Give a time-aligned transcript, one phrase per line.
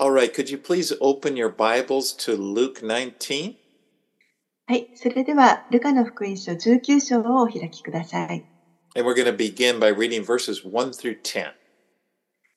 [0.00, 3.54] All right, could you please open your Bibles to Luke 19?
[4.66, 8.46] はい、それでは、ルカの福音書19章をお開きください。
[8.96, 11.52] And we're going to begin by reading verses 1 through 10.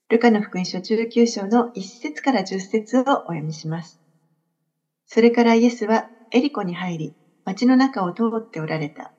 [0.08, 4.00] ルカの福音書19章の1節から10節をお読みします。
[5.06, 7.14] それからイエスはエリコに入り、
[7.44, 9.12] 町の中を通っておられた。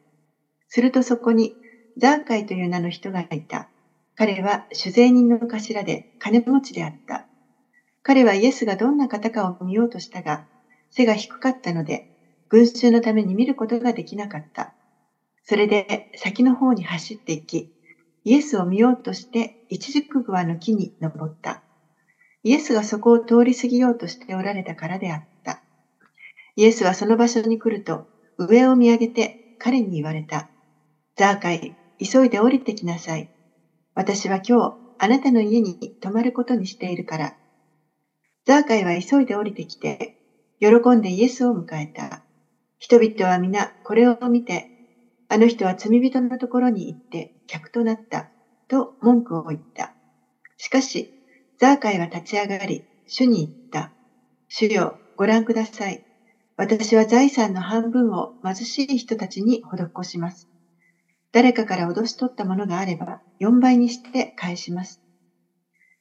[0.69, 1.55] するとそこに
[1.99, 3.69] ザーカイという名の人がいた。
[4.15, 7.27] 彼は酒税人の頭で金持ちであった。
[8.05, 10.45] 彼はイエスがどんな方かを見ようとしたが、
[10.91, 12.07] 背が低かったので、
[12.51, 14.75] 群衆のために見ることができなかった。
[15.43, 17.71] それで先の方に走っていき、
[18.25, 21.63] イエスを見ようとして一軸グアの木に登った。
[22.43, 25.63] イエスがそこを通り過ぎようとしておられたからであった。
[26.57, 30.47] イエスはその場所に来ると、上を見上げて彼に言われた。
[31.17, 33.31] ザーカイ、急いで降りてきなさい。
[33.95, 37.44] 私は今日、あなたの家に泊まることにしているから。
[38.47, 40.15] ザーカイは急いで降りてきて、
[40.61, 42.23] 喜んでイエスを迎えた。
[42.79, 44.69] 人々は皆これを見て、
[45.29, 48.29] あの人は罪人のところに行って客となった、
[48.69, 49.95] と文句を言った。
[50.59, 51.11] しかし、
[51.59, 53.91] ザーカイは立ち上がり、主に言った。
[54.49, 56.03] 主よ、ご覧ください。
[56.57, 60.49] 私は財産の半分を貧しい人たちに施します。
[61.33, 65.01] 誰かから脅し取ったものがあれば、4倍にして返します。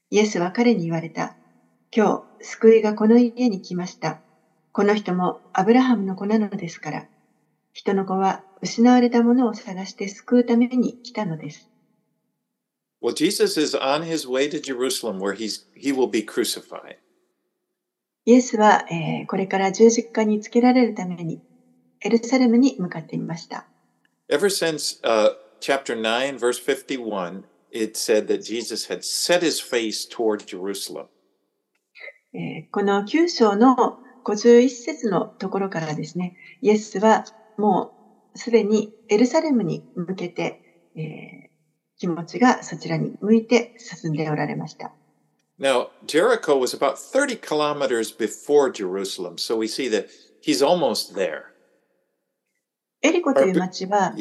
[0.10, 1.38] イエスは彼に言われた。
[1.96, 4.20] 今日、救いがこの家に来ました。
[4.72, 7.06] この人もアブラハムの子なのですから。
[7.72, 11.70] 人の子は失われたものを探して救うために来たのです。
[13.00, 16.96] Well, Jesus is on his way to Jerusalem where he's, he will be crucified.
[18.26, 21.44] イエスは、えーこれから十字架につけられるために
[22.02, 23.68] エルサレムに向かっていました。
[24.32, 30.48] Ever since uh, chapter 9, verse 51, it said that Jesus had set his face toward
[30.48, 31.06] Jerusalem.
[32.34, 37.26] えーこの9章の51節のところからですね、イエスは
[37.58, 37.94] も
[38.34, 40.62] うすでにエルサレムに向けて、
[40.96, 41.54] えー
[42.00, 44.92] 気持ちがそちらに向いて進んでおられました。
[45.60, 50.08] Now, Jericho was about 30 kilometers before Jerusalem, so we see that
[50.42, 51.44] he's almost there.
[53.04, 54.14] エリコという町は、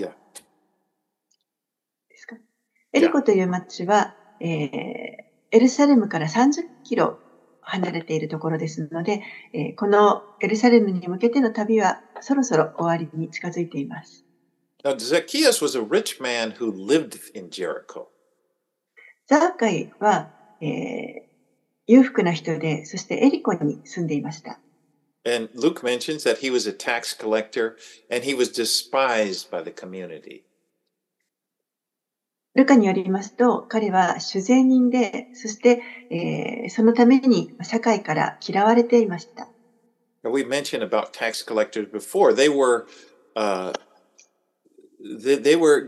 [2.93, 7.19] エリコという町は、えーエルサレムから30キロ
[7.63, 14.25] 離れているところですので、えーこのエルサレムに向けての旅はそろそろ終わりに近づいています。
[14.85, 18.09] Now, Zacchaeus was a rich man who lived in Jericho.
[19.27, 20.31] ザーカイは、
[20.61, 21.33] えー
[21.87, 24.59] 裕福な人で、そしてエリコに住んでいました。
[25.25, 27.77] And Luke mentions that he was a tax collector
[28.11, 30.43] and he was despised by the community.
[32.58, 39.48] ルカによりますと、彼は酒税人で、そして、えーそのために社会から嫌われていました。
[40.24, 42.34] Now, we mentioned about tax collectors before.
[42.34, 42.88] They were
[43.36, 43.74] uh,
[45.00, 45.88] they, they were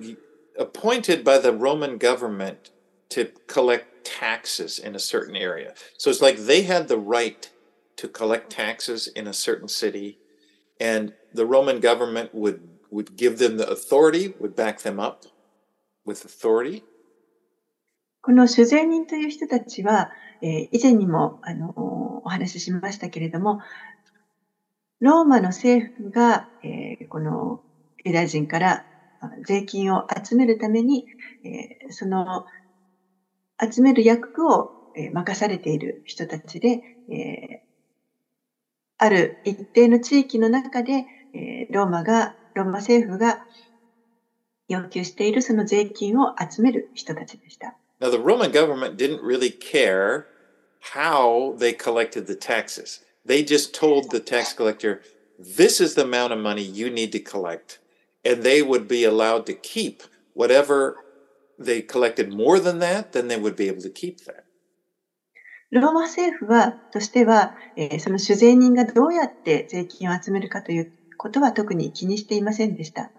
[0.58, 2.70] appointed by the Roman government
[3.10, 5.74] to collect taxes in a certain area.
[5.98, 7.50] So it's like they had the right
[7.98, 10.20] to collect taxes in a certain city,
[10.80, 15.26] and the Roman government would would give them the authority, would back them up
[16.07, 16.85] With authority.
[18.23, 20.11] この酒税人という人たちは、
[20.43, 21.73] えー以前にもあの
[22.25, 23.59] お話ししましたけれども、
[25.01, 27.61] ローマの政府が、えーこの
[28.05, 28.87] ユダヤ人から
[29.47, 31.07] 税金を集めるために、
[31.45, 32.45] えーその
[33.61, 34.73] 集める役を、
[35.13, 37.59] 任されている人たちで、えー
[38.99, 41.05] ある一定の地域の中で、
[41.35, 43.41] えーローマが、ローマ政府が
[44.69, 47.77] 要求しているその税金を集める人たちでした。
[48.01, 50.25] Now, the Roman government didn't really care
[50.95, 53.03] how they collected the taxes.
[53.27, 55.01] They just told the tax collector,
[55.39, 57.79] this is the amount of money you need to collect.
[58.25, 60.03] And they would be allowed to keep
[60.35, 60.97] whatever
[61.59, 64.45] they collected more than that, then they would be able to keep that.
[65.71, 73.11] ローマ政府は、としては、えーその酒税人がどうやって税金を集めるかということは特に気にしていませんでした。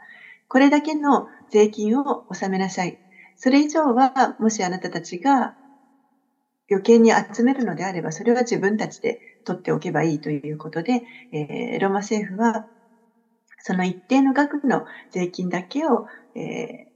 [0.47, 2.97] これだけの税金を納めなさい。
[3.36, 5.56] それ以上は、もしあなたたちが
[6.69, 11.01] 余計に集めるのであれば、それは自分たちで取っておけばいいということで、
[11.31, 12.68] えーローマ政府は、
[13.59, 16.95] その一定の額の税金だけを、えー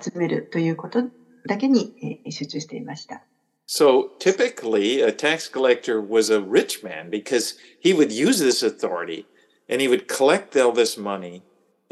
[0.00, 1.02] 集めるということ
[1.48, 3.26] だけに、えー集中していました。
[3.66, 9.24] So typically, a tax collector was a rich man because he would use this authority
[9.68, 11.42] and he would collect all this money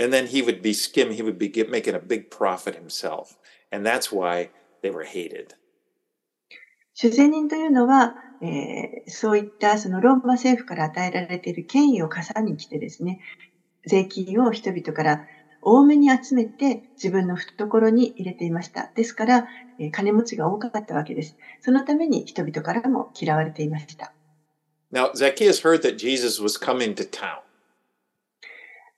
[0.00, 3.37] and then he would be skim, he would be get, making a big profit himself.
[3.70, 4.50] And that's why
[4.82, 5.55] they were hated.
[6.94, 13.20] 主税人というのは、えー、そういったそのローマ政府から与えられている権威を傘に来てですね、
[13.87, 15.26] 税金を人々から
[15.62, 18.91] 多めに集めて自分の懐に入れていました。
[18.94, 19.49] ですから、
[19.79, 21.37] えー、金持ちが多かったわけです。
[21.61, 24.12] そのために人々からも嫌われていました。
[24.93, 27.41] Now, Zacchaeus heard that Jesus was coming to town.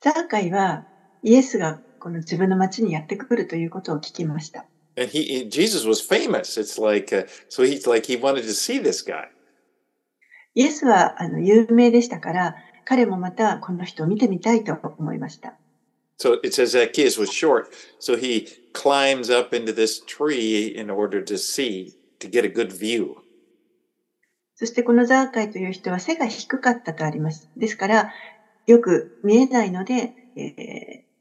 [0.01, 0.87] ザーカイは
[1.23, 4.65] イエスがこの自分の町にやってくるということを聞きました。
[4.95, 6.57] And he, Jesus was famous.
[6.59, 9.29] It's like, uh, so he's like he wanted to see this guy.
[10.55, 12.55] イエスはあの有名でしたから、
[12.85, 15.57] 彼もまたこの人を見てみたいと思いました。
[16.19, 17.67] So it says Zacchaeus was short,
[17.99, 22.71] so he climbs up into this tree in order to see, to get a good
[22.71, 23.15] view.
[24.55, 27.49] そしてこのザーカイという人は背が低かったとあります。
[27.57, 28.13] ですから、
[28.67, 31.12] よく見えないので、えー、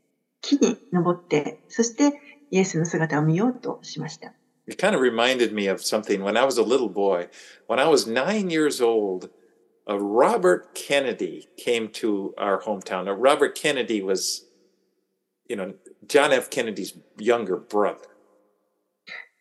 [0.42, 4.34] 木に登って、そしてイエスの姿を見ようとしました。
[4.66, 7.28] It kind of reminded me of something when I was a little boy.
[7.66, 9.30] When I was nine years old,
[9.88, 13.06] uh, Robert Kennedy came to our hometown.
[13.06, 14.44] Now, Robert Kennedy was,
[15.48, 15.74] you know,
[16.06, 16.50] John F.
[16.50, 18.08] Kennedy's younger brother.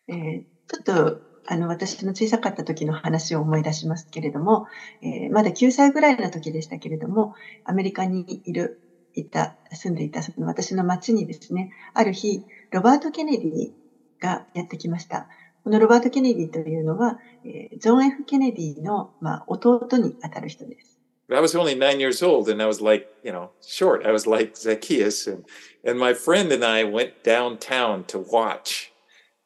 [0.08, 4.66] えー、ちょっとあの私の小さかった時の話を思い出しますけれども、
[5.02, 7.34] えー、まだ9歳ぐらいの時でしたけれども、
[7.64, 8.80] アメリカにいる
[9.14, 13.72] いた、住んでいたその私の町にですね、ある日、ロバート・ケネディ
[14.20, 15.28] がやってきました。
[15.64, 20.98] このロバート・ケネディというのは、えー、ジョン・ F・ ケネディの、まあ、弟にあたる人です。
[21.30, 24.04] I was only nine years old and I was like, you know, short.
[24.04, 25.26] I was like Zacchaeus.
[25.26, 25.44] And,
[25.84, 28.92] and my friend and I went downtown to watch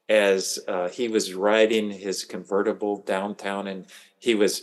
[0.09, 3.87] as uh, he was riding his convertible downtown and
[4.19, 4.63] he was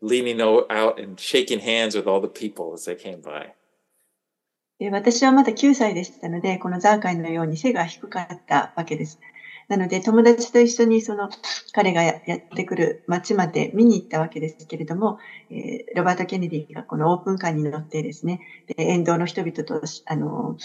[0.00, 3.52] leaning out and shaking hands with all the people as they came by.
[4.90, 9.20] 私はまだ9歳でしたので、このザーカイのように背が低かったわけです。
[9.68, 11.30] なので、友達と一緒にその
[11.72, 15.18] 彼がやってくる街まで見に行ったわけですけれども、
[15.50, 20.58] えー、ロバート・ケネディがこのオープンカーに乗ってですね、で沿道の人々とあの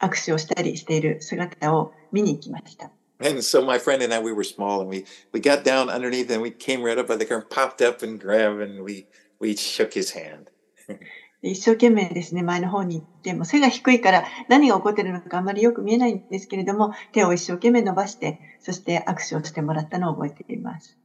[0.00, 2.90] 握手をしたりしている姿を見に行きました。
[3.20, 6.40] And so my friend and I, we were small and we, we got down underneath and
[6.40, 9.06] we came right up by the car and popped up and grabbed and we,
[9.40, 10.50] we shook his hand.
[11.42, 20.98] 一生懸命ですね、前の方に行って、も背が低いから何が起こってるのかあんまりよく見えないんですけれども、手を一生懸命伸ばして、そして握手をしてもらったのを覚えています。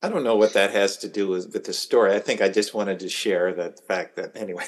[0.00, 2.12] I don't know what that has to do with, with the story.
[2.12, 4.64] I think I just wanted to share the fact that, anyway.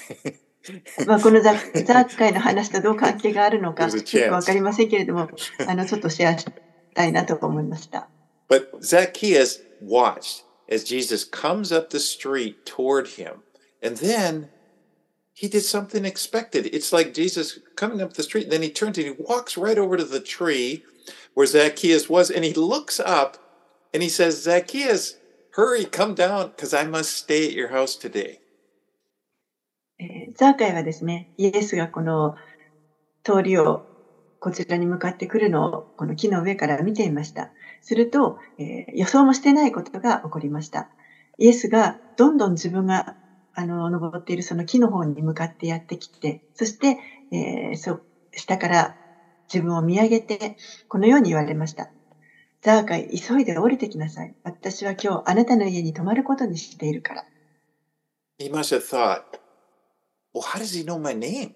[1.06, 5.28] まあこのザザー会の話とどう関係があるのか、よくわかりませんけれども、
[5.66, 6.46] あの、ちょっとシェアし
[6.94, 8.08] たいなと思いました。
[8.48, 13.42] But Zacchaeus watched as Jesus comes up the street toward him.
[13.82, 14.48] And then
[15.38, 16.66] he did something expected.
[16.74, 19.96] It's like Jesus coming up the street, then he turns and he walks right over
[19.96, 20.82] to the tree
[21.34, 23.36] where Zacchaeus was, and he looks up
[23.94, 25.14] and he says, Zacchaeus,
[25.52, 28.40] hurry, come down, because I must stay at your house today.
[30.34, 32.34] ザーカイはですね、イエスがこの
[33.22, 33.86] 通りを
[34.40, 37.52] こちらに向かってくるのをこの木の上から見ていました。
[37.80, 40.88] すると、えー、予想もしてないことが起こりました。
[41.38, 43.14] イエスがどんどん自分が
[43.58, 46.96] あの、登っているその木の方に向かってやってきて、そして、
[47.32, 47.98] えー、そ、
[48.30, 48.96] 下から
[49.52, 50.56] 自分を見上げて、
[50.86, 51.90] このように言われました。
[52.62, 54.36] ザーカイ、急いで降りてきなさい。
[54.44, 57.24] 私は今日あなたの家に泊まることにしているから。
[58.38, 59.22] He must have thought,
[60.32, 61.50] well, how does he know my name?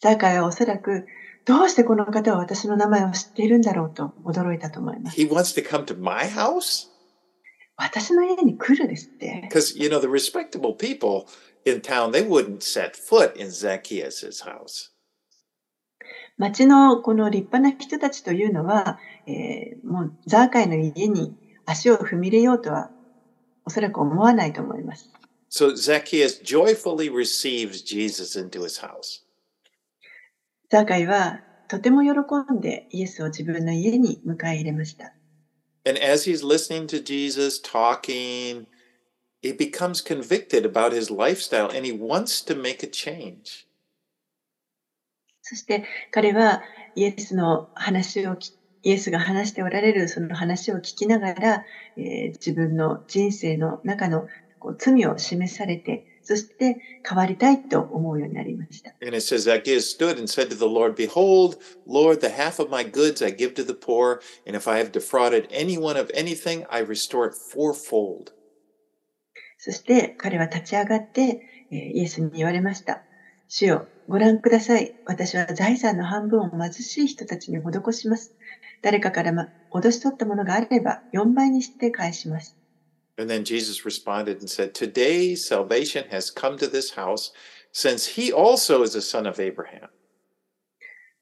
[0.00, 1.04] ザーカイはおそらく、
[1.44, 5.20] どうしてこの方は私の名前を知っているんだろうと驚いたと思います。
[5.20, 6.95] He wants to come to my house?
[7.76, 9.48] 私の家に来るですって。
[9.50, 11.26] Because, you know, the respectable people
[11.64, 14.92] in town, they wouldn't set foot in Zacchaeus' house.
[16.38, 22.90] 町のこの立派な人たちというのは、えー、もうザーカイの家に足を踏み入れようとは
[23.64, 25.10] おそらく思わないと思います。
[25.50, 29.22] So Zacchaeus joyfully receives Jesus into his house.
[30.68, 35.15] ザーカイはとても喜んでイエスを自分の家に迎え入れました。
[35.86, 38.66] And as he's listening to Jesus talking,
[39.40, 43.66] he becomes convicted about his lifestyle and he wants to make a change.
[45.42, 46.60] そして彼は
[46.96, 48.36] イエスの話を
[48.82, 51.64] イエスが話しておられるその話を聞きながら、
[51.96, 54.26] えー、自分の人生の中の
[54.58, 58.90] こう罪を示されてそして変わりたいと思うようになりました。
[59.00, 61.56] And it says, Zacchaeus stood and said to the Lord, Behold,
[61.86, 64.90] Lord, the half of my goods I give to the poor, and if I have
[64.90, 68.32] defrauded anyone of anything, I restore it fourfold.
[69.58, 73.02] そして彼は立ち上がって、イエスに言われました。
[73.46, 74.96] 主よ、ご覧ください。
[75.06, 78.34] 私は財産の半分を貧しい人たちに施します。
[78.82, 82.56] 誰かから、ま、脅し取ったものがあれば4倍にして返します。
[83.18, 87.32] And then Jesus responded and said, Today salvation has come to this house,
[87.72, 89.88] since he also is a son of Abraham.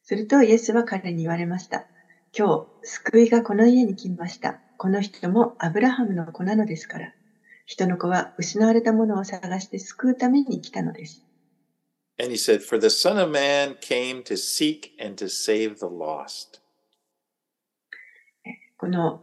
[0.03, 1.87] するとイエスは彼に言われました。
[2.37, 4.61] 今日、救いがこの家に来ました。
[4.77, 7.15] この人もアブラハムの子なのですから。
[7.65, 11.25] 人の子は失われたものを探して救うために来たのです。
[12.21, 16.61] And he said, For the Son of Man came to seek and to save the lost.
[18.77, 19.23] この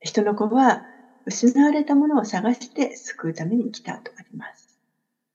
[0.00, 0.82] 人の子は
[1.28, 4.78] 失われたものを探して救うために来たとあります。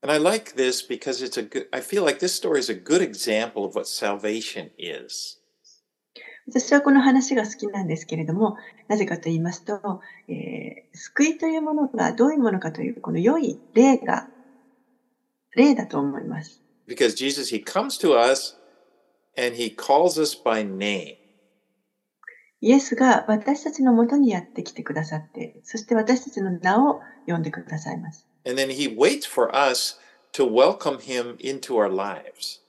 [0.01, 2.75] And I like this because it's a good, I feel like this story is a
[2.75, 5.39] good example of what salvation is.
[6.47, 8.57] 私はこの話が好きなんですけれども、
[8.89, 14.27] なぜかと言いますと、えー救いというものがどういうものかという、この良い例が、
[15.55, 16.61] 例だと思います。
[16.87, 18.57] Because Jesus, he comes to us
[19.37, 21.22] and he calls us by name.
[22.63, 28.25] イエスが私たちのもとにやってきてくださって、そして私たちの名を呼んでくださいます。
[28.47, 29.99] And then he waits for us
[30.31, 32.61] to welcome him into our lives.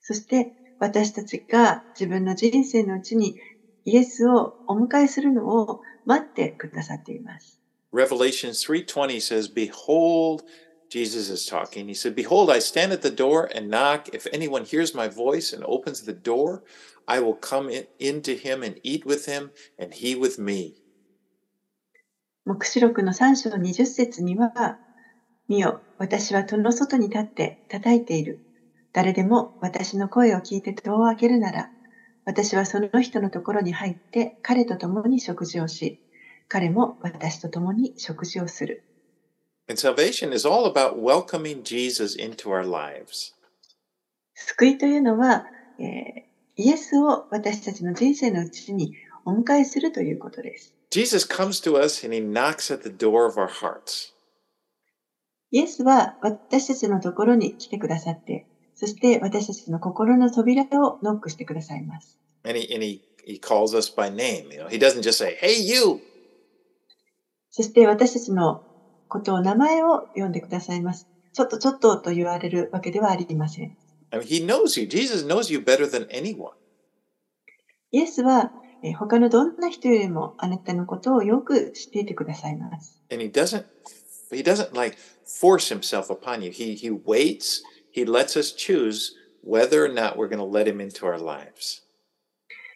[0.00, 3.36] そして私たちが自分の人生のうちに
[3.84, 7.60] イエスをお迎えするのを待ってくださっています。
[7.92, 10.42] Revelation 3:20 says, "Behold,
[10.92, 11.88] Jesus is talking.
[11.88, 14.10] He said, "Behold, I stand at the door and knock.
[14.12, 16.62] If anyone hears my voice and opens the door,
[17.06, 20.74] I will come in, into him and eat with him, and he with me."
[22.44, 24.76] 黙示録の3章20節には、
[25.48, 28.40] 見よ、私は戸の外に立って叩いている。
[28.92, 31.70] 誰でも私の声を聞いて戸を開けるなら、
[32.26, 35.98] 私はその人のところに入って彼と共に食事をし、
[36.48, 38.84] 彼も私と共に食事をする。
[39.72, 40.98] And salvation is all about
[41.64, 42.36] Jesus comes
[44.34, 45.46] 救いというのは、
[45.78, 50.74] えー、イエスを私たちの人生のうちにお迎えするということです。
[55.50, 62.18] イエスは私たちのところに来てくださって、そして私たちの心の扉をノックしてくださいます。
[67.50, 68.66] そして私たちの
[69.12, 71.06] ことを名前を呼んでくださいます。
[71.34, 73.76] ちょっとちょっとと言われるわけではありません。
[74.10, 74.86] I mean, he knows you.
[74.86, 76.52] Jesus knows you better than anyone.
[77.90, 78.52] イエスは
[78.82, 82.98] えー他のどんな人よりもあなたのことをよく知っていてくださいます。
[83.12, 83.66] And he doesn't
[84.30, 86.50] he doesn't like force himself upon you.
[86.50, 87.62] He he waits,
[87.94, 89.12] he lets us choose
[89.44, 91.82] whether or not we're going to let him into our lives.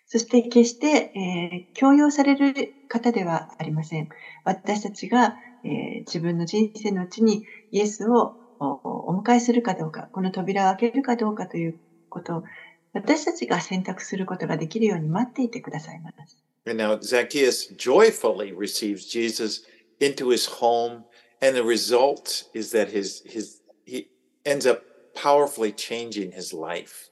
[0.09, 4.09] そして決して、えー強要される方ではありません。
[4.45, 5.35] 私たちが、
[5.67, 12.45] えー自分の人生のうちにイエスをおお迎えするかどうか、この扉を開けるかどうかということを
[12.93, 16.43] 私たちが選択することができるように待っていてくださいます。
[16.67, 19.65] And now Zacchaeus joyfully receives Jesus
[20.01, 21.03] into his home,
[21.43, 24.07] and the result is that his his he
[24.45, 24.83] ends up
[25.15, 27.11] powerfully changing his life.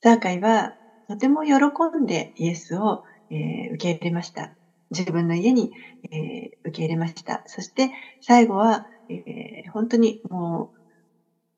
[0.00, 0.74] ザーカイは
[1.08, 1.54] とても喜
[2.00, 4.54] んでイエスを、えー受け入れました。
[4.96, 5.72] 自分の家に、
[6.10, 7.42] えー受け入れました。
[7.46, 10.72] そして最後は、えー本当にも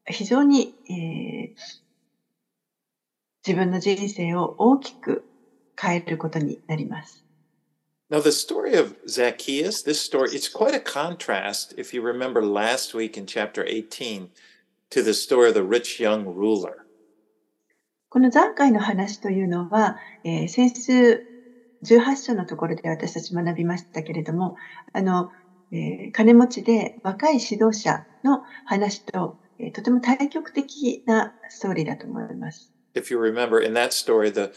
[0.09, 1.85] う非常に、えー
[3.47, 5.23] 自分の人生を大きく
[5.79, 7.25] 変えることになります。
[8.11, 13.19] Now, the story of Zacchaeus, this story, it's quite a contrast, if you remember last week
[13.19, 14.29] in chapter 18,
[14.91, 16.85] to the story of the rich young ruler.
[18.09, 21.34] このザーカイの話というのは、えー先週
[21.85, 24.57] 18章のところで私たち学びましたけれども、
[24.93, 25.31] あの、
[25.71, 32.73] えー金持ちで若い指導者の話と、えーとても対極的なストーリーだと思います。
[32.95, 34.53] If you remember in that story, the,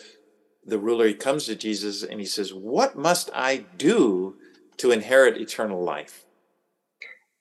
[0.67, 4.33] the ruler, he comes to Jesus and he says, What must I do
[4.77, 6.25] to inherit eternal life?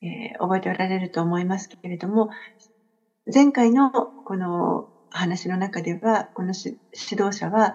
[0.03, 2.31] えー覚えておられると思いますけれども、
[3.33, 6.79] 前回のこの話の中では、このし
[7.11, 7.75] 指導者は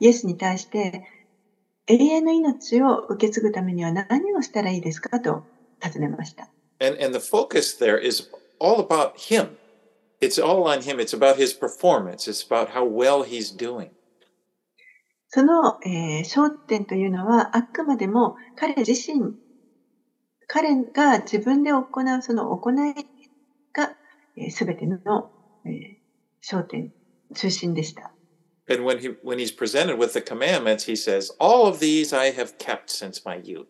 [0.00, 1.04] イエスに対して
[1.92, 5.44] 永遠の命を受け継ぐためには何をしたらいいですかと
[5.80, 6.48] 尋ねました。
[6.80, 9.56] And, and the focus there is all about him.
[10.20, 11.00] It's all on him.
[11.00, 12.28] It's about his performance.
[12.28, 13.90] It's about how well he's doing.
[15.28, 19.34] その、えー焦点というのはあくまでも彼自身、
[20.46, 22.74] 彼が自分で行うその行い
[23.72, 23.96] が、
[24.36, 24.98] えー、全ての、
[25.66, 26.02] えー
[26.42, 26.92] 焦点、
[27.34, 28.12] 中心でした。
[28.69, 32.57] And when he when he's presented with the commandments, he says, "All of these I have
[32.57, 33.67] kept since my youth."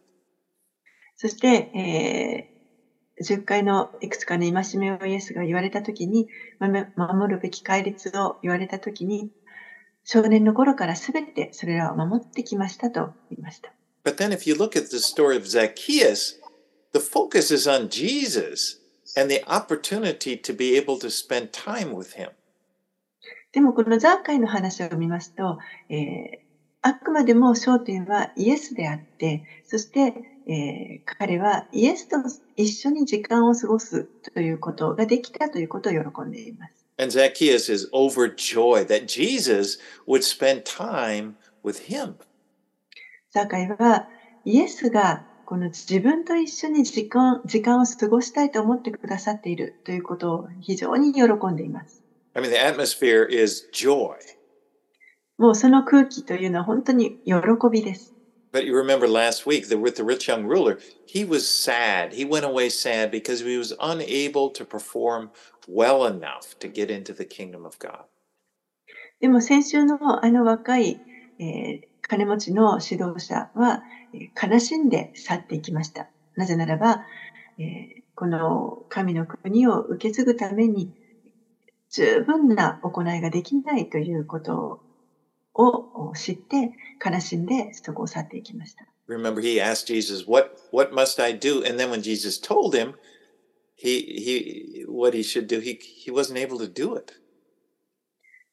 [1.16, 2.58] そして、えー
[3.24, 6.28] 10回のいくつかの戒めをイエスが言われたときに、
[6.60, 9.32] まめ守るべき戒律を言われたときに、
[10.04, 13.74] 少年の頃からすべてそれらを守ってきましたと言いました。
[14.04, 16.40] But then if you look at the story of Zacchaeus,
[16.94, 18.78] the focus is on Jesus
[19.18, 22.30] and the opportunity to be able to spend time with him.
[23.53, 26.53] でもこのザーカイの話を見ますと、えー
[26.85, 30.15] あくまでも焦点はイエスであって、そして、
[30.49, 32.17] えー彼はイエスと
[32.57, 36.85] 一緒に時間を過ごすということができたということを喜んでいます。
[36.99, 39.79] And Zacchaeus is overjoyed that Jesus
[40.09, 42.15] would spend time with him.
[43.31, 44.09] ザーカイは
[44.45, 52.02] イエスがこの自分と一緒に時間時間を過ごしたいと思ってくださっているということを非常に喜んでいます。
[52.35, 54.17] I mean, the atmosphere is joy.
[55.39, 57.35] もうその空気というのは本当に喜
[57.71, 58.15] びです。
[58.53, 62.13] But you remember last week that with the rich young ruler, he was sad.
[62.13, 65.31] He went away sad because he was unable to perform
[65.67, 68.05] well enough to get into the kingdom of God.
[69.21, 71.01] でも先週のあの若い、
[71.39, 76.09] えー金持ちの指導者は、えー悲しんで去っていきました。
[76.37, 77.05] なぜならば、
[77.59, 80.93] えーこの神の国を受け継ぐために
[81.93, 84.83] 十分な行いができないということ
[85.55, 86.73] を知って
[87.05, 88.87] 悲しんでそこを去っていきました。
[89.09, 92.95] Remember, he asked Jesus, "What what must I do?" And then when Jesus told him,
[93.77, 97.13] he he what he should do, he he wasn't able to do it.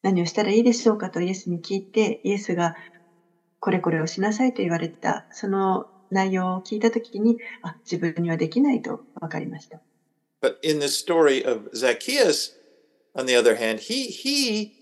[0.02, 2.76] 何をしたらいいでしょうかとイエスに聞いて、イエスが
[3.60, 9.82] これこれをしなさいと言われた、その内容を聞いたときに、あ、自分にはできないと分かりました。
[10.42, 12.59] But in the story of Zacchaeus,
[13.16, 14.74] on the other hand, he he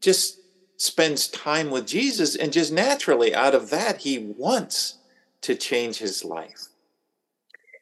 [0.00, 0.40] just
[0.76, 4.98] spends time with Jesus, and just naturally out of that, he wants
[5.42, 6.70] to change his life.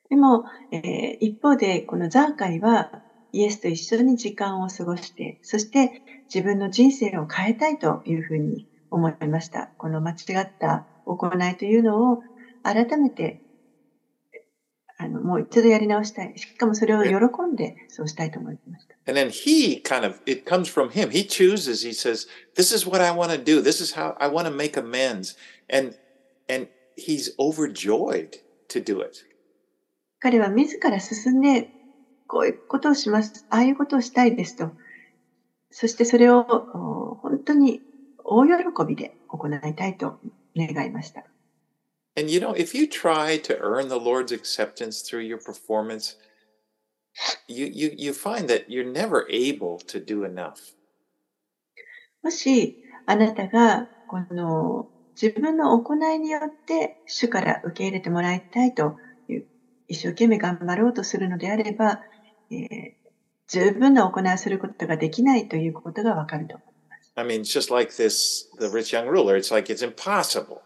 [0.09, 9.71] でも、えー一方で、このザーカイはイエスと一緒に時間を過ごして、そして自分の人生を変えたいというふうに思いました。
[9.78, 12.23] この間違った行いというのを
[12.62, 13.40] 改めて、
[15.02, 16.32] あの、もう一度やり直したい。
[16.37, 18.94] しかもそれを喜んでそうしたいと思いました。
[19.07, 21.11] And then he kind of, it comes from him.
[21.11, 23.61] He chooses, he says, this is what I want to do.
[23.61, 25.37] This is how I want to make amends.
[25.68, 25.96] And,
[26.48, 29.24] and he's overjoyed to do it.
[30.20, 31.68] 彼は自ら進んで、
[32.29, 33.44] こういうことをします。
[33.50, 34.70] ああいうことをしたいですと。
[35.72, 37.81] そしてそれをお本当に
[38.22, 38.53] 大喜
[38.87, 40.20] びで行いたいと
[40.57, 41.24] 願いました。
[42.15, 46.15] And you know, if you try to earn the Lord's acceptance through your performance,
[47.47, 50.73] you, you, you find that you're never able to do enough.
[52.23, 54.89] もしあなたがこの
[55.21, 58.97] 自分の行いによって主から受け入れてもらいたいと
[59.30, 59.45] いう
[59.88, 62.02] 一生懸命頑張ろうとするのであれば、
[62.52, 63.08] えー
[63.47, 67.13] 十分な行いをすることができないということがわかると思います。
[67.15, 69.38] I mean, it's just like this, the rich young ruler.
[69.38, 70.62] It's like it's impossible.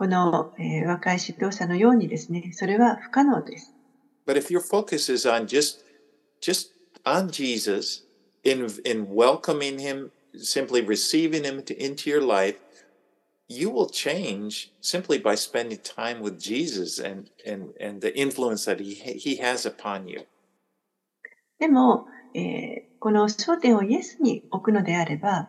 [0.00, 3.74] この、えー若い指導者のようにですね、それは不可能です。
[4.26, 5.84] But if your focus is on just,
[6.40, 6.70] just
[7.04, 8.04] on Jesus,
[8.42, 12.56] in, in welcoming him, simply receiving him to, into your life,
[13.46, 18.80] you will change simply by spending time with Jesus and, and, and the influence that
[18.80, 20.26] he, he has upon you.
[21.58, 25.48] でも、えーこの焦点をイエスに置くのであれば、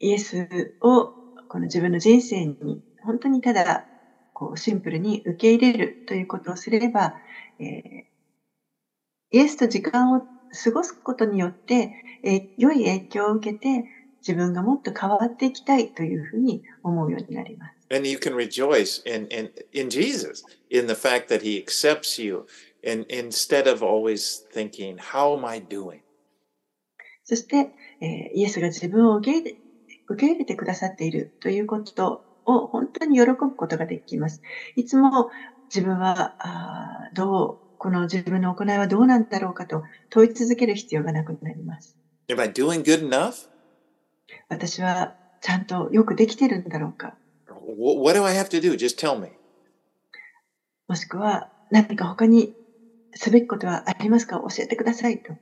[0.00, 1.17] イエスを
[1.48, 3.86] この自分の人生に本当にただ
[4.32, 7.14] こうシンプルに受け入れるということをすれば、
[7.58, 8.18] えー
[9.30, 11.92] イエスと時間を過ごすことによって、
[12.24, 13.84] えー良い影響を受けて
[14.20, 17.94] 自分がもっと変わっていきたいというふうに思うようになります。
[17.94, 22.46] And you can rejoice in, in, in Jesus, in the fact that he accepts you,
[22.86, 26.00] and instead of always thinking, how am I doing?
[27.24, 29.56] そして、えーイエスが自分を受け入れ
[30.08, 34.40] 受け入れてくださっているということを本当に喜ぶことができます。
[34.76, 35.28] いつも
[35.74, 41.96] 自分はあーどう、この自分の行いはどうなんだろうかと問い続ける必要がなくなります。
[42.28, 43.48] Am I doing good enough?
[44.48, 47.16] 私はちゃんとよくできてるんだろうか
[47.48, 48.72] Wh- What do I have to do?
[48.74, 49.28] Just tell me.
[50.88, 52.52] もしくは何か他に
[53.14, 54.36] すべきことはありますか？
[54.38, 55.34] 教えてくださいと。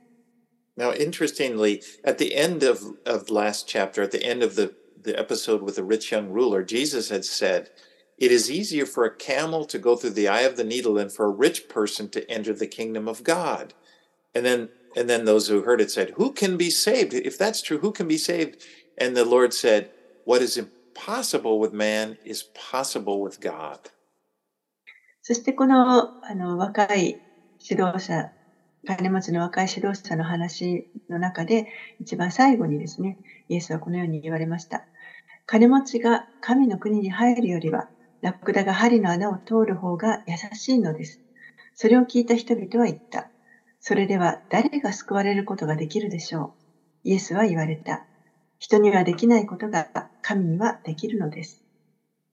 [0.76, 5.18] Now, interestingly, at the end of, of last chapter, at the end of the, the
[5.18, 7.70] episode with the rich young ruler, Jesus had said,
[8.16, 11.10] It is easier for a camel to go through the eye of the needle than
[11.10, 13.74] for a rich person to enter the kingdom of God.
[14.34, 17.14] And then and then those who heard it said, Who can be saved?
[17.14, 18.62] If that's true, who can be saved?
[18.98, 19.90] And the Lord said,
[20.24, 23.90] What is impossible with man is possible with God.
[25.24, 27.20] そしてこのあの若い
[27.60, 28.32] 指導者、
[28.85, 31.67] 金持ちの若い指導者の話の中で、
[31.99, 33.17] 一番最後にですね、
[33.49, 34.85] イエスはこのように言われました。
[35.45, 37.89] 金持ちが神の国に入るよりは、
[38.21, 41.21] ラクダが針の穴を通る方が優しいのです。
[41.75, 43.29] それを聞いた人々は言った。
[43.79, 46.55] それでは誰が救われることができるでしょ
[47.05, 47.09] う？
[47.09, 48.05] イエスは言われた。
[48.59, 49.87] 人にはできないことが
[50.21, 51.63] 神にはできるのです。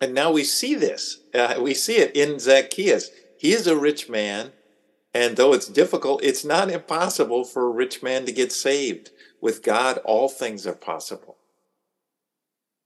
[0.01, 1.21] And now we see this.
[1.35, 3.13] Uh, we see it in Zacchaeus.
[3.39, 4.53] He is a rich man,
[5.15, 9.11] and though it's difficult, it's not impossible for a rich man to get saved.
[9.41, 11.37] With God, all things are possible.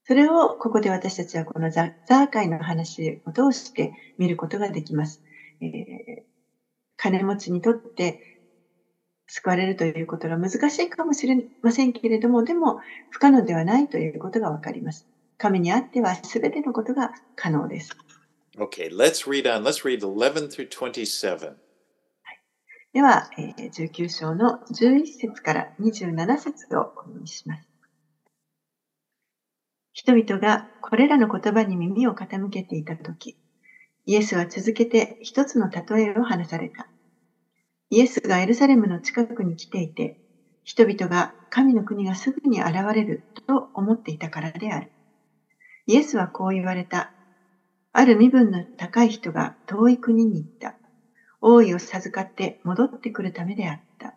[0.04, 5.22] それをここで私たちはこのザザー会の話を通して見ることができます。
[5.60, 6.22] えー、
[6.96, 8.40] 金持ちにとって
[9.26, 15.06] 救われるということが難しいかもしれませんけれども、でも不可能ではないということがわかります。
[15.36, 17.94] 神にあってはすべてのことが可能です。
[18.56, 19.62] Okay, let's read on.
[19.62, 21.67] Let's read 11 through 27.
[22.94, 27.68] では、えー、19章の11節から27節をお読みします。
[29.92, 33.36] 人々がこれらの言葉に耳を傾けていたとき、
[34.06, 36.88] イエスは続けて一つの例えを話された。
[37.90, 40.18] イエスがエルサレムの近くに来ていて、
[40.64, 44.90] 人々が神の国がすぐに現れると思っていたからである。
[45.86, 47.12] イエスはこう言われた。
[47.92, 50.77] ある身分の高い人が遠い国に行った。
[51.40, 54.14] 王位を授かって戻ってくるためであった。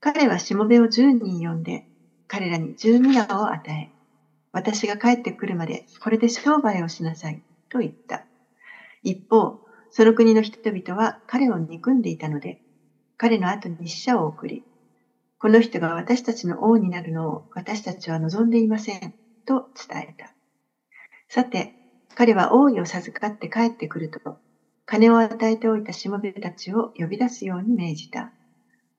[0.00, 1.84] 彼はしもべを十人呼んで、
[2.26, 3.90] 彼らに十皆を与え、
[4.52, 8.26] 私が帰ってくるまでこれで商売をしなさい、と言った。
[9.02, 9.60] 一方、
[9.90, 12.60] その国の人々は彼を憎んでいたので、
[13.16, 14.64] 彼の後に死者を送り、
[15.38, 19.14] この人が私たちの王になるのを私たちは望んでいません、
[19.46, 20.34] と伝えた。
[21.28, 21.74] さて、
[22.14, 24.38] 彼は王位を授かって帰ってくると、
[24.90, 28.32] 金を与えておいたしもべたちを呼び出すように命じた。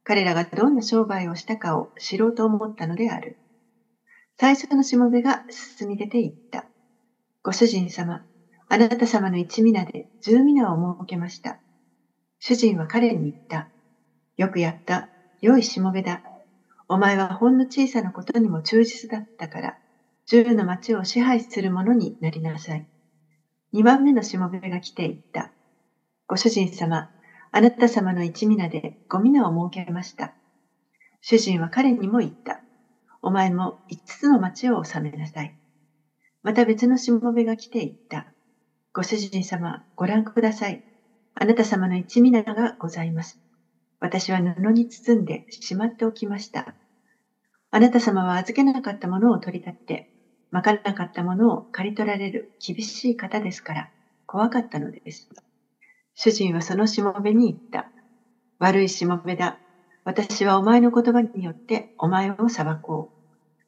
[0.06, 3.36] 彼らがどんな商売をしたかを知ろうと思ったのである。
[4.40, 6.64] 最初のしもべが進み出て行った。
[7.44, 8.24] ご主人様、
[8.70, 11.60] あなた様の一皆で十皆を設けました。
[12.40, 13.68] 主人は彼に言った。
[14.38, 15.10] よくやった。
[15.42, 16.22] 良いしもべだ。
[16.88, 19.78] お前はほんの小さなことにも忠実だったから、
[20.26, 22.88] 十の町を支配する者になりなさい。
[23.74, 25.52] 二番目のしもべが来て言った。
[26.32, 27.10] ご主人様、
[27.52, 30.34] あなた様の一皆でご皆を設けました。
[31.20, 32.62] 主人は彼にも言った。
[33.22, 35.54] お前も五つの町を治めなさい。
[36.42, 38.32] また別のしもべが来て言った。
[38.94, 40.82] ご主人様、ご覧ください。
[41.36, 43.38] あなた様の一皆がございます。
[44.00, 46.74] 私は布に包んでしまっておきました。
[47.72, 50.08] あなた様は預けなかったものを取り立って、
[50.50, 53.90] まかなかったものを刈り取られる厳しい方ですから、
[54.26, 55.28] 怖かったのです。
[56.16, 57.92] 主人はそのしもべに言った。
[58.60, 59.60] 悪いしもべだ。
[60.04, 63.12] 私はお前の言葉によってお前を裁こ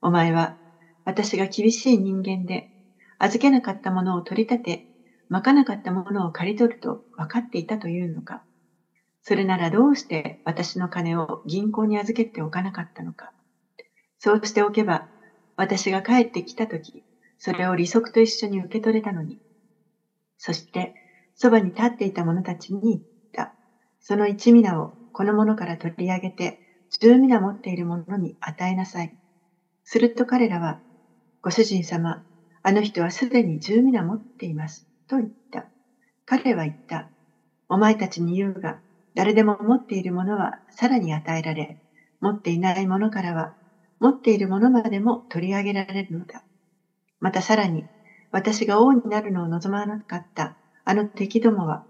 [0.01, 0.07] う。
[0.07, 0.57] お前は
[1.05, 2.69] 私が厳しい人間で、
[3.19, 4.85] 預けなかったものを取り立て、
[5.29, 8.43] まかなかったものを刈り取ると分かっていたというのか。
[9.21, 13.31] それならどうして私の金を銀行に預けておかなかったのか。
[14.19, 15.07] そうしておけば、
[15.55, 17.03] 私が帰ってきたとき、
[17.37, 19.39] それを利息と一緒に受け取れたのに。
[20.37, 20.93] そして、
[21.35, 23.01] そばに立っていた者たちに言っ
[23.33, 23.53] た。
[23.99, 26.59] その一皆をこの者から取り上げて、
[26.99, 29.11] 十皆持っている者に与えなさい。
[29.83, 30.79] すると彼らは、
[31.41, 32.21] ご主人様、
[32.61, 34.87] あの人はすでに十皆持っています。
[35.07, 35.67] と言った。
[36.25, 37.09] 彼は言った。
[37.67, 38.79] お前たちに言うが、
[39.15, 41.77] 誰でも持っているものはさらに与えられ、
[42.21, 43.53] 持っていないものからは
[43.99, 46.43] 持っているものまでも取り上げられるのだ。
[47.19, 47.85] またさらに、
[48.31, 51.85] 私が王になるのを望まなかったあの敵どもは、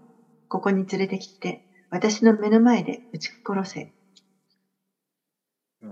[0.48, 3.92] ここに連れてきて、私の目の前で撃ち殺せ。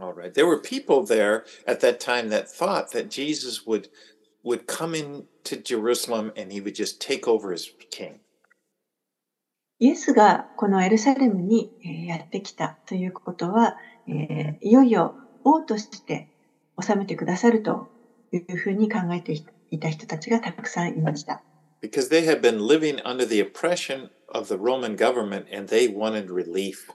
[0.00, 0.32] All right.
[0.32, 3.90] There were people there at that time that thought that Jesus would
[4.42, 8.20] would come into Jerusalem and he would just take over as king.
[9.78, 11.72] イエスがこのエルサレムに
[12.06, 16.28] やってきたということは、えー、いよいよ王として
[16.80, 17.88] 治めてくださると
[18.32, 19.32] いうふうに考えて
[19.70, 21.42] いた人たちがたくさんいました。
[21.81, 26.91] Because they had been living under the oppression of the Roman government and they wanted relief.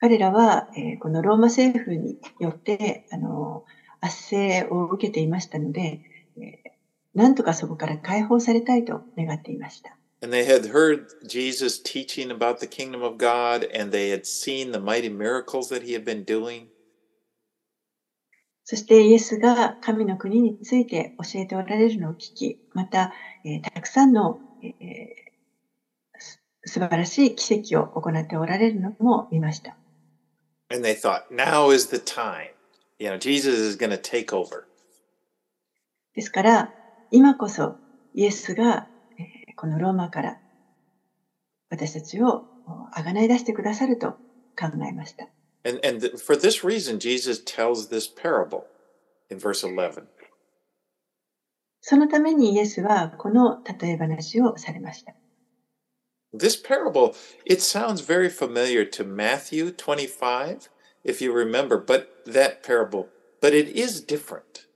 [0.00, 3.64] 彼らは、えー、このローマ政府によってあの
[4.00, 6.00] 圧政を受けていましたので、
[6.36, 9.96] えー、なんとかそこから解放されたいと願っていました。
[10.20, 14.80] And they had heard Jesus teaching about the kingdom of God and they had seen the
[14.80, 16.66] mighty miracles that he had been doing.
[18.65, 23.11] そしてイエスが神の国について教えておられるのを聞き、また、
[23.43, 24.73] えー、たくさんの、えー、
[26.65, 29.75] 素晴らしい奇跡を行っておられるのも見ました。
[30.69, 32.51] And they thought, now is the time.
[32.99, 34.63] You know, Jesus is going to take over.
[36.15, 36.73] ですから、
[37.11, 37.75] 今こそ
[38.13, 38.87] イエスが、
[39.19, 40.39] えーこのローマから
[41.69, 42.43] 私たちを
[42.91, 44.11] あがない出してくださると
[44.59, 45.27] 考えました。
[45.64, 48.66] And, and th- for this reason, Jesus tells this parable
[49.30, 50.06] in verse 11.
[51.80, 55.14] そのためにイエスはこの例え話をされました。
[56.34, 57.14] This parable,
[57.46, 60.68] it sounds very familiar to Matthew 25,
[61.04, 63.08] if you remember, but that parable,
[63.40, 64.68] but it is different.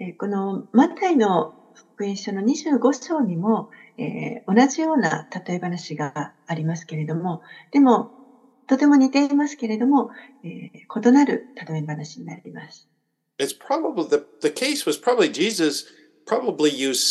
[0.00, 8.10] えーこのマタイの福音書の25章にも、えー同じような例え話がありますけれども、でも、
[8.69, 10.11] とても似ていますけれども、
[10.43, 10.69] えー
[11.01, 12.87] 異なる例え話になります。
[13.39, 15.87] It's probably the, the case was probably Jesus
[16.27, 17.01] probably used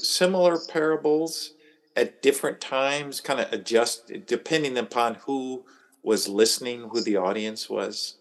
[0.00, 1.52] similar parables
[1.94, 5.64] at different times, kind of adjust depending upon who
[6.02, 8.18] was listening, who the audience was.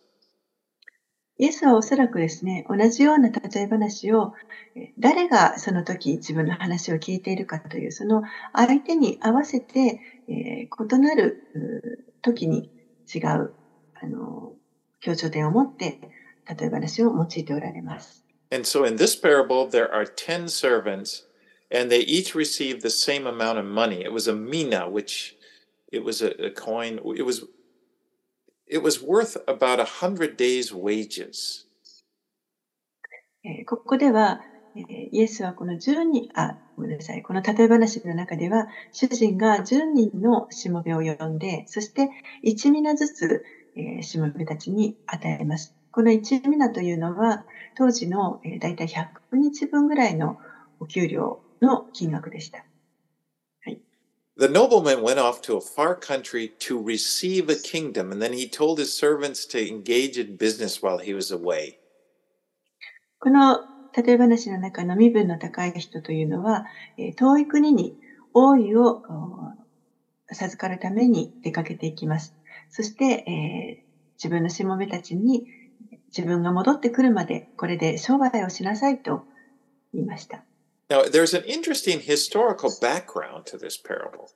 [1.37, 4.33] イエスはおそらくですね、同じような例え話を、
[4.75, 8.23] えー誰がその時自分の話を聞いているかという、その
[8.53, 12.69] 相手に合わせて、えー異なる時に
[13.13, 13.53] 違う、
[14.01, 14.53] あの、
[14.99, 15.99] 強調点を持って、
[16.47, 18.23] 例え話を用いておられます。
[18.51, 21.25] And so in this parable, there are 10 servants,
[21.71, 24.03] and they each received the same amount of money.
[24.03, 25.37] It was a mina, which
[25.91, 26.99] it was a, a coin.
[27.15, 27.45] It was
[28.67, 31.65] it was worth about a hundred days' wages.
[33.43, 34.41] えーここでは、
[34.75, 42.09] えーイエスはこの10人、あ、ごめんなさい、この例え話の中では、主人が10人のしもべを呼んで、そして
[42.45, 43.43] 1ミナずつ、
[43.75, 45.75] えーしもべたちに与えます。
[45.91, 50.39] この1ミナというのは、当時の、えー、大体100日分ぐらいの
[50.79, 52.65] お給料の金額でした。
[54.37, 58.79] The nobleman went off to a far country to receive a kingdom, and then he told
[58.79, 61.77] his servants to engage in business while he was away.
[63.19, 63.59] この
[63.95, 66.65] 例え話の中の身分の高い人というのは、
[66.97, 67.95] えー遠い国に
[68.33, 69.01] 王位を
[70.29, 72.33] お授かるために出かけていきます。
[72.69, 73.91] そして、えー
[74.23, 75.47] 自分のしもべたちに
[76.15, 79.25] 自分が戻ってくるまでこれで商売をしなさいと
[79.93, 80.45] 言いました。
[80.89, 84.27] Now, there's an interesting historical background to this parable.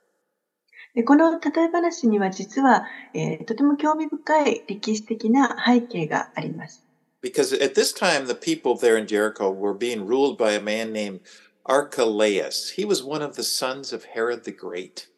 [0.95, 6.84] でこの例え話には実は、えーとても興味深い歴史的な背景があります。
[7.24, 11.20] Because at this time, the people there in Jericho were being ruled by a man named
[11.66, 12.70] Archelaus.
[12.70, 15.08] He was one of the sons of Herod the Great.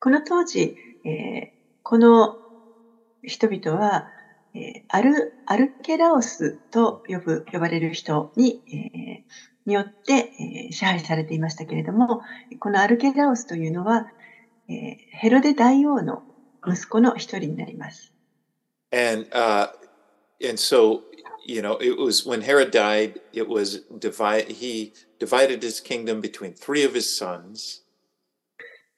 [0.00, 2.38] この当時、えーこの
[3.22, 4.08] 人々は、
[4.54, 12.22] えーアルアルケラオスと呼ぶ呼ばれる人に,、えーによって、えー支配されていましたけれども、
[12.58, 14.06] このアルケラオスというのは、
[14.68, 16.22] えーヘロデ大王の
[16.66, 18.12] 息子の一人になります。
[18.90, 19.68] And uh,
[20.42, 21.04] and so,
[21.44, 26.54] you know, it was when Herod died, it was divide he divided his kingdom between
[26.54, 27.82] three of his sons.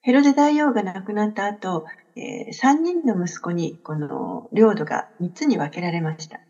[0.03, 6.41] ヘロデ大王が亡くなった後、えー、3人の息子にこの領土が3つに分けられました。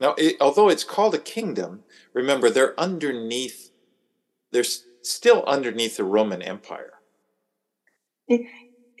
[0.00, 1.80] Now, it, although it's called a kingdom,
[2.14, 3.70] remember they're underneath,
[4.52, 6.94] they're s- still underneath the Roman Empire.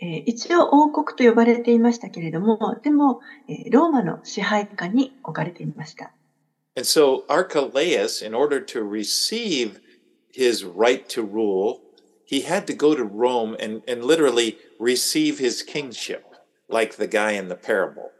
[0.03, 6.11] えー一応王国と呼ばれていましたけれども、でも、えーローマの支配下に置かれていました。
[6.75, 9.79] And so Archelaus, in order to receive
[10.33, 11.79] his right to rule,
[12.25, 16.23] he had to go to Rome and, and literally receive his kingship,
[16.67, 18.11] like the guy in the parable.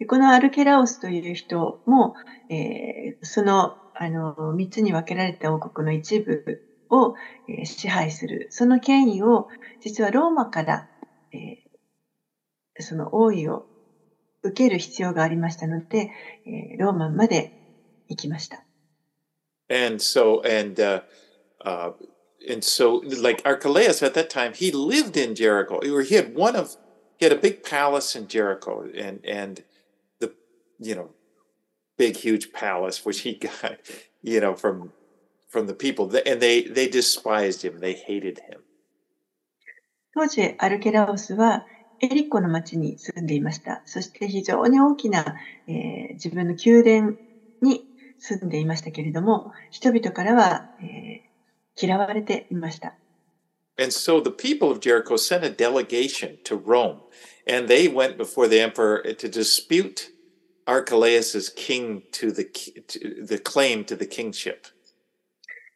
[0.00, 2.16] でこのアルケラオスという人も、
[2.50, 7.14] えーそのあの3つに分けられた王国の一部を、
[7.48, 9.48] えー支配する、その権威を
[9.80, 10.88] 実はローマから、
[11.32, 13.66] えーその王位を
[14.42, 16.10] 受ける必要がありましたので、
[16.46, 17.52] えーローマまで
[18.08, 18.64] 行きました。
[19.68, 21.02] And so, and, uh,
[21.64, 21.92] uh,
[22.46, 25.76] and so, like Archelaus at that time, he lived in Jericho.
[25.76, 26.76] Or he had one of,
[27.18, 29.64] he had a big palace in Jericho, and and
[30.20, 30.34] the,
[30.78, 31.10] you know,
[31.96, 33.78] big huge palace which he got,
[34.22, 34.92] you know, from
[35.51, 38.63] from the people, and they they despised him, they hated him.
[40.13, 41.65] 当時、アルケラオスは
[41.99, 43.81] エリコの町に住んでいました。
[43.85, 45.35] そして非常に大きな、
[45.67, 47.17] えー自分の宮殿
[47.61, 47.85] に
[48.17, 51.27] 住んでいましたけれども、人々からは、えー
[51.79, 52.97] 嫌われていました。
[53.79, 57.01] And so the people of Jericho sent a delegation to Rome,
[57.47, 60.09] and they went before the emperor to dispute
[60.65, 64.65] Archelaus's king to the ki- to the claim to the kingship.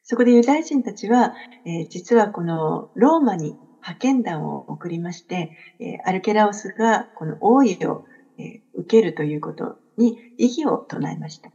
[0.09, 8.05] そこでユダヤ人たちは、えー実はこのローマに派遣団を送りまして、えーアルケラオスがこの王位を、
[8.39, 11.51] えー受けるということに異議を唱えました。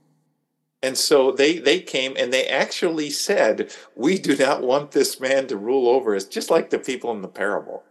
[0.84, 5.48] And so they, they came and they actually said, We do not want this man
[5.48, 7.84] to rule over us, just like the people in the parable.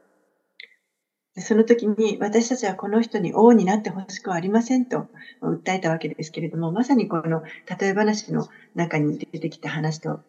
[1.39, 5.07] その時に私たちはこの人に王になってほしくはありませんと
[5.41, 7.43] 訴えたわけですけれども、まさにこの
[7.81, 10.21] 例え話の中に出てきた話と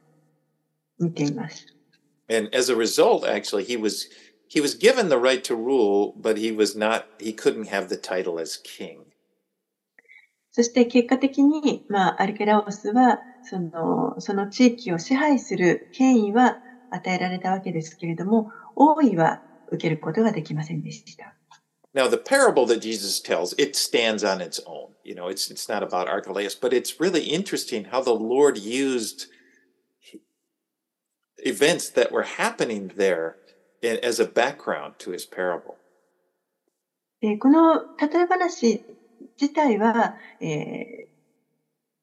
[1.02, 1.66] 似ています。
[2.30, 4.10] And as a result, actually, he was
[4.48, 7.98] he was given the right to rule, but he was not he couldn't have the
[7.98, 9.00] title as king.
[10.52, 16.58] そして結果的に、まあ、アルケラオスはそのその地域を支配する権威は
[16.92, 21.36] 与えられたわけですけれども、王位は受けることができませんでした。
[21.94, 24.94] Now, the parable that Jesus tells, it stands on its own.
[25.04, 29.28] You know, it's it's not about Archelaus, but it's really interesting how the Lord used
[31.46, 33.38] events that were happening there
[33.82, 35.76] in, as a background to his parable.
[37.40, 38.84] この例え話
[39.40, 41.12] 自体は、えー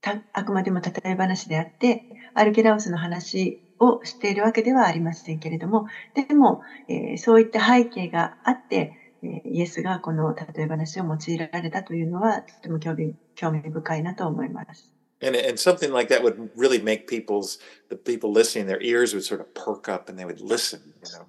[0.01, 14.98] たあくまでも例え話であって、アルケラオスの話をしているわけではありませんけれども、でも、えーそういった背景があって、えーイエスがこの例え話を用いられたというのは、とても興味興味深いなと思います。
[15.22, 17.58] And, and something like that would really make people's
[17.90, 21.10] the people listening their ears would sort of perk up and they would listen you
[21.12, 21.28] know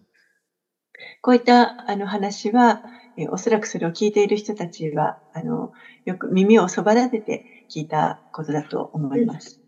[1.23, 2.83] こういったあの話は、
[3.17, 5.71] えーおそらくそれを聞いている人たちは、あの
[6.05, 9.61] よく耳をそば立てて聞いたことだと思います。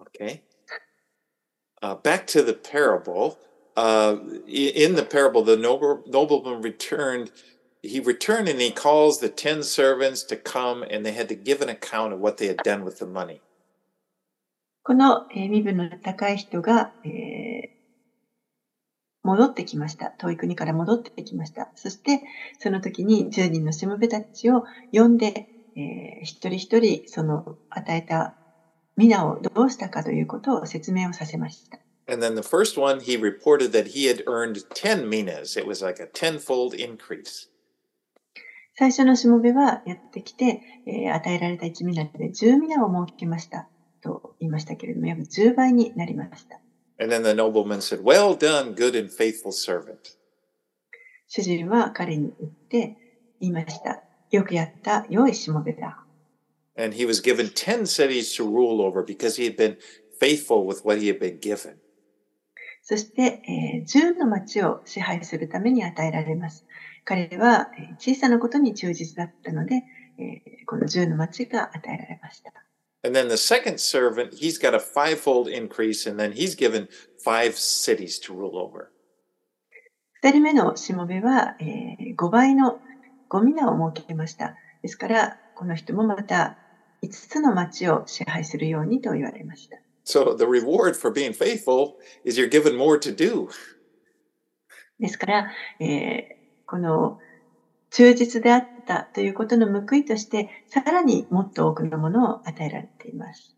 [0.00, 0.42] okay
[1.82, 3.38] uh, back to the parable
[3.76, 4.16] uh,
[4.48, 7.30] i- in the parable the noble, nobleman returned
[7.87, 11.61] he returned and he calls the 10 servants to come and they had to give
[11.61, 13.41] an account of what they had done with the money
[14.83, 17.77] この、えー身分の高い人が、えー
[19.23, 20.11] 戻ってきました。
[20.11, 21.69] 遠い国から戻ってきました。
[21.75, 22.21] そして、
[22.59, 28.37] その時に10人のしもべたちを呼んで、えー一人一人その与えた
[28.95, 31.79] 皆をどうしたかということを説明をさせました。
[32.07, 35.99] and then the first one he reported that he had earned 10 minas it was like
[35.99, 37.47] a tenfold increase
[38.79, 43.67] 最初のしもべはやってきて、えー与えられた一皆で10皆を設けました
[44.03, 46.59] と言いましたけれども、約10倍になりました。
[46.99, 50.15] and then the nobleman said well done good and faithful servant
[51.27, 52.97] 主人は彼に言って
[53.39, 54.01] 言いました。
[54.31, 56.03] よくやった、良いしもべだ。
[56.77, 59.77] And he was given 10 cities to rule over because he had been
[60.19, 61.75] faithful with what he had been given.
[62.81, 66.65] そして、えー10の町を支配するために与えられます。
[67.07, 69.83] 彼はえー小さなことに忠実だったので、
[70.19, 72.51] えーこの10の町が与えられました。
[73.03, 76.89] And then the second servant, he's got a fivefold increase, and then he's given
[77.23, 78.89] five cities to rule over.
[80.21, 82.81] 2人目のしもべは、え5倍の
[83.29, 84.55] 5皆を設けました。
[84.81, 86.57] ですから、この人もまた
[87.03, 89.77] 5つの町を支配するようにと言われました。
[90.03, 91.93] So the reward for being faithful
[92.25, 93.47] is you're given more to do.
[94.99, 96.36] ですから、えー
[96.67, 97.19] この
[97.89, 103.55] 忠実であったということの報いとして、さらにもっと多くのものを与えられています。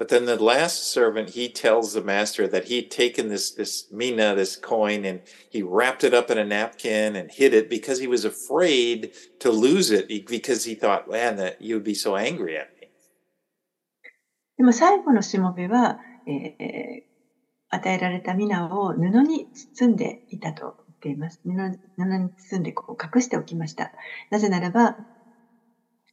[0.00, 4.34] But then the last servant, he tells the master that he'd taken this, this mina,
[4.34, 8.06] this coin, and he wrapped it up in a napkin and hid it because he
[8.06, 12.56] was afraid to lose it because he thought, man, that you would be so angry
[12.56, 12.88] at me.
[14.56, 17.08] でも最後のしもべは、えー
[17.70, 21.40] 与えられた皆を布に包んでいたと言っています。
[21.44, 23.92] 布布に包んでこう隠しておきました。
[24.30, 24.96] なぜならば、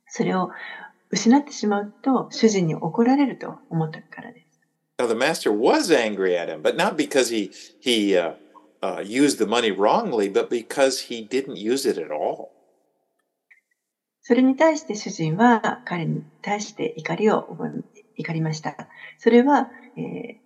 [0.08, 0.52] それを
[1.10, 4.62] 失ってしまうと主人に怒られると思ったからです。
[4.98, 8.36] Now the master was angry at him, but not because he he uh,
[8.82, 12.50] uh, used the money wrongly, but because he didn't use it at all.
[14.21, 17.58] それに対して主人は彼に対して怒りを
[18.15, 18.76] 怒りました。
[19.17, 20.45] それは、えー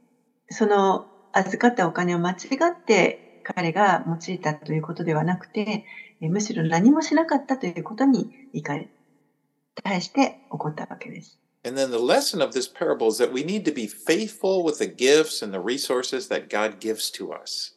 [0.49, 2.36] その預かったお金を間違
[2.71, 5.85] って彼が用いたということではなくて、
[6.21, 8.89] えーむしろ何もしなかったということに怒り、
[9.83, 11.39] 対して怒ったわけです。
[11.65, 14.85] And then the lesson of this parable is that we need to be faithful with the
[14.85, 17.75] gifts and the resources that God gives to us.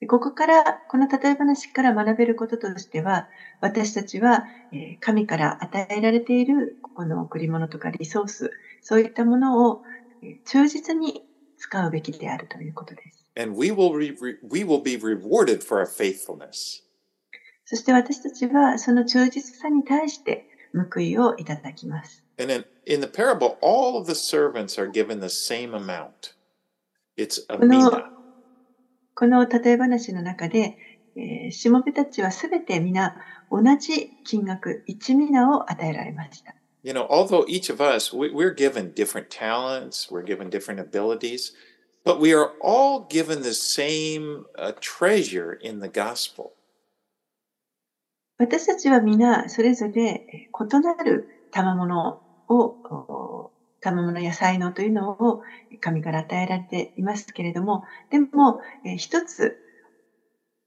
[0.00, 3.28] でここから、この例え話から学べることとしては、
[3.60, 8.50] 私たちは、えー神から与えられているこの贈り物とかリソース、
[8.82, 9.82] そういったものを
[10.22, 11.22] えー忠実に
[11.58, 13.25] 使うべきであるということです。
[13.35, 16.83] And we will re- re- we will be rewarded for our faithfulness.
[17.65, 22.23] そして私たちはその忠実さに対して報いをいただきます。
[22.37, 26.35] And in, in the parable, all of the servants are given the same amount.
[27.17, 28.11] It's a この mina.
[29.15, 30.77] この例え話の中で、
[31.15, 33.15] えーしもべたちはすべて皆
[33.51, 36.55] 同じ金額、1ミナを与えられました。
[36.83, 41.53] You know, although each of us, we, we're given different talents, we're given different abilities,
[42.05, 46.53] but we are all given the same uh, treasure in the gospel.
[48.37, 53.51] 私たちは皆それぞれ異なる賜物を、
[53.81, 55.43] 賜物や才能というのを
[55.79, 58.61] 神から与えられていますけれども、でも
[58.97, 59.57] 一つ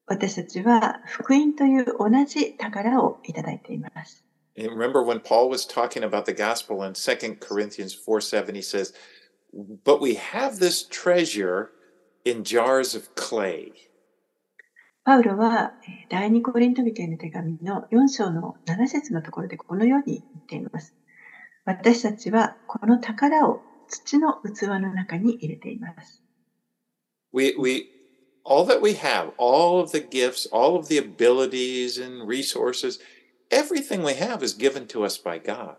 [0.07, 4.25] 私たちは福音という同じ宝をいただいています。
[4.57, 8.95] Remember when Paul was talking about the gospel in 2 Corinthians 4 7, he says,
[9.54, 11.72] But we have this treasure
[12.26, 13.74] in jars of clay.
[15.04, 15.74] パウロは
[16.10, 20.94] 第二コリント人への手紙の4章の7節のところでこのように言っています。
[21.66, 26.22] 私たちはこの宝を土の器の中に入れています。
[27.34, 27.90] We, we,
[28.44, 33.00] all that we have, all of the gifts, all of the abilities and resources,
[33.50, 35.78] everything we have is given to us by God.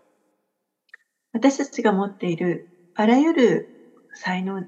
[1.33, 2.67] 私たちが持っている
[3.01, 3.67] あらゆる
[4.13, 4.61] 才能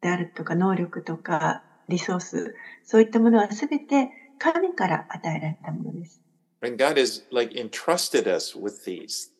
[0.00, 6.22] であるとか能力とかリソース、そういったものはすべて神から与えられたものです。
[6.62, 9.30] And God has like entrusted us with these.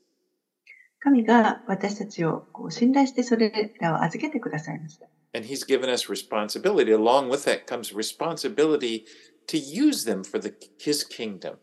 [1.01, 5.07] 神が私たちをこう信頼してそれらを預けてくださいました。
[5.35, 6.93] And He's given us responsibility.
[6.93, 9.07] Along with that comes responsibility
[9.49, 11.57] to use them for the, His kingdom.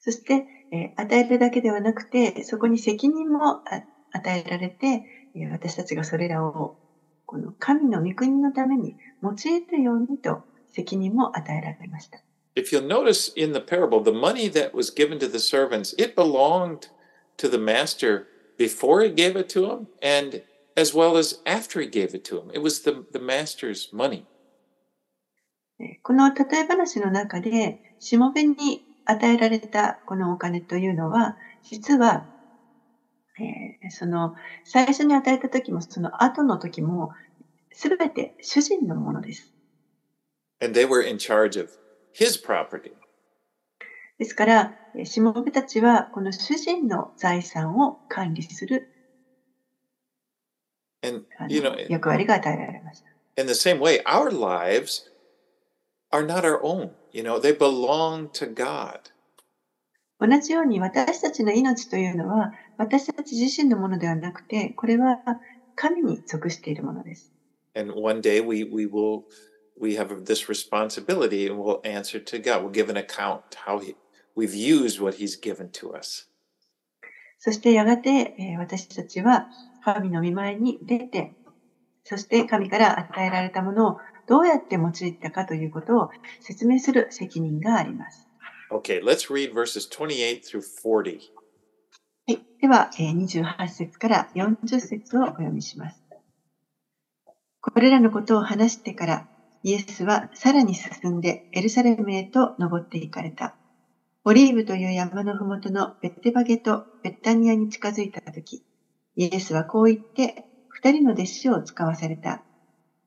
[0.00, 3.62] そして、えー、与えるだけではなくて、そこに責任も
[4.12, 5.04] 与えられて、
[5.50, 6.76] 私たちがそれらを
[7.26, 12.22] この神の御国のために用いるようにと責任も与えられました。
[12.54, 16.90] If you'll notice in the parable, the money that was given to the servants, it belonged
[17.38, 18.26] to the master
[18.58, 20.42] before he gave it to him and
[20.76, 22.50] as well as after he gave it to him.
[22.52, 24.24] It was the, the master's money.
[26.02, 32.26] この例え話の中で、しもべに与えられたこのお金というのは、実は
[33.38, 37.12] えー、その最初に与えた時もその後の時も
[37.72, 39.52] すべて主人のものです。
[40.62, 41.70] And they were in charge of
[42.14, 42.92] his property.
[44.18, 44.74] ですから、
[45.04, 48.88] しもべたちはこの主人の財産を管理する
[51.02, 53.08] And, you know, 役割が与えられました。
[53.36, 55.10] In the same way, our lives
[56.12, 56.90] are not our own.
[57.12, 59.10] You know, they belong to God.
[60.20, 65.18] 同じように私たちの命というのは私たち自身のものではなくて、これは
[65.74, 67.32] 神に属しているものです。
[67.74, 69.22] And one day we, we will
[69.80, 72.62] we have this responsibility and we'll answer to God.
[72.62, 73.94] We'll give an account how he,
[74.36, 76.28] we've used what He's given to us.
[77.38, 79.48] そしてやがて、えー、私たちは
[79.84, 81.32] 神の御前に出て、
[82.04, 83.98] そして神から与えられたものを
[84.28, 86.10] どうやって用いたかということを
[86.40, 88.28] 説明する責任があります。
[88.70, 91.31] Okay, let's read verses 28 through 40.
[92.26, 96.02] はい、では、28節から40節をお読みします。
[97.60, 99.28] これらのことを話してから、
[99.64, 103.56] イエスはさらに進んでエルサレムへと登っていかれた。
[104.24, 108.62] オリーブという山のふもとのベッテバゲとベッタニアに近づいたとき、
[109.16, 112.42] イエスはこう言って二人の弟子を使わされた。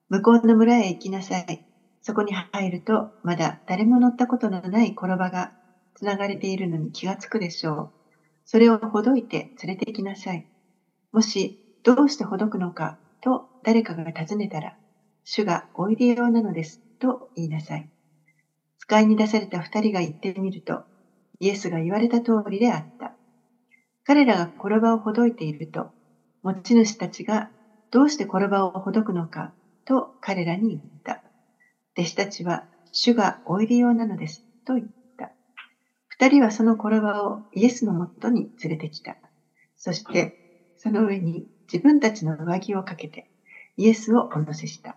[0.09, 1.65] 向こうの村へ行きなさい。
[2.01, 5.53] そこに入ると、まだ誰も乗ったことのない転ばが
[5.95, 7.94] つながれているのに気がつくでしょう。
[8.45, 10.47] それをほどいて連れて行きなさい。
[11.11, 14.77] もし、どうしてほどくのかと誰かが尋ねたら、
[15.23, 17.89] 主がおいでようなのですと言いなさい。
[18.79, 20.83] 使いに出された二人が言ってみると、
[21.39, 23.15] イエスが言われた通りであった。
[24.05, 25.91] 彼らが転ばをほどいていると、
[26.43, 27.51] 持ち主たちが
[27.91, 29.53] どうして転ばをほどくのか
[29.85, 31.23] と彼らに言った。
[31.97, 34.94] 弟子たちは主がおいでようなのですと言った。
[36.17, 39.17] 二人はその転ばをイエスのもとに連れてきた。
[39.75, 40.37] そして
[40.77, 43.29] その上に自分たちの上着をかけて
[43.75, 44.95] イエスをお乗せした。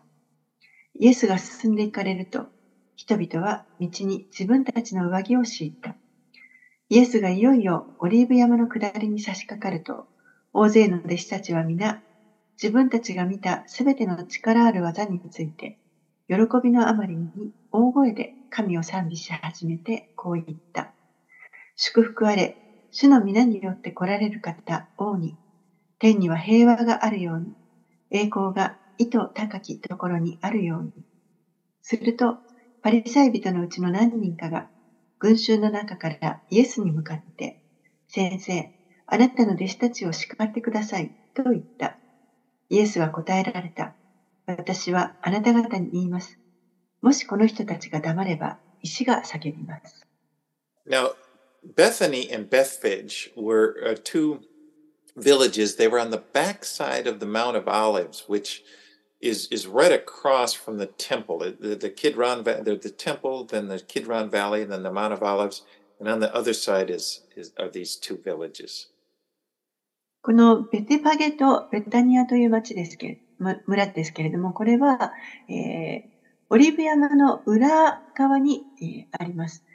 [0.94, 2.46] イエスが進んでいかれると、
[2.94, 5.96] 人々は道に自分たちの上着を敷いた。
[6.88, 10.06] イエスがいよいよオリーブ山の下りに差し掛かると、
[10.52, 12.00] 大勢の弟子たちは皆、
[12.60, 15.78] 自分たちが見たすべての力ある技について、
[16.28, 17.30] 喜びのあまりに
[17.72, 20.92] 大声で神を賛美し始めてこう言った。
[21.80, 22.58] 祝福あれ、
[22.90, 25.36] 主の皆によって来られる方、王に、
[26.00, 27.54] 天には平和があるように、
[28.10, 30.90] 栄光が意図高きところにあるように。
[31.80, 32.38] すると、
[32.82, 34.68] パリサイ人のうちの何人かが、
[35.20, 37.60] 群衆の中からイエスに向かって、
[38.08, 38.72] 先生、
[39.06, 41.96] あなたの弟子たちを叱ってください、と言った。
[42.70, 43.94] イエスは答えられた。
[44.46, 46.40] 私はあなた方に言います。
[47.02, 50.04] もしこの人たちが黙れば、石が叫びます。
[50.88, 51.12] Now,
[51.67, 54.41] Bethany and Bethphage were uh, two
[55.15, 55.75] villages.
[55.75, 58.63] They were on the backside of the Mount of Olives, which
[59.21, 61.39] is is right across from the temple.
[61.39, 65.23] The, the Kidron, the, the temple, then the Kidron Valley, and then the Mount of
[65.23, 65.63] Olives,
[65.99, 68.89] and on the other side is, is are these two villages.
[70.21, 73.19] このベテパゲとベタニアという町ですけ
[73.67, 75.11] 村ですけれども、これは、
[75.49, 76.01] えー、
[76.49, 79.65] オリーブ山の裏側に、えー、あります。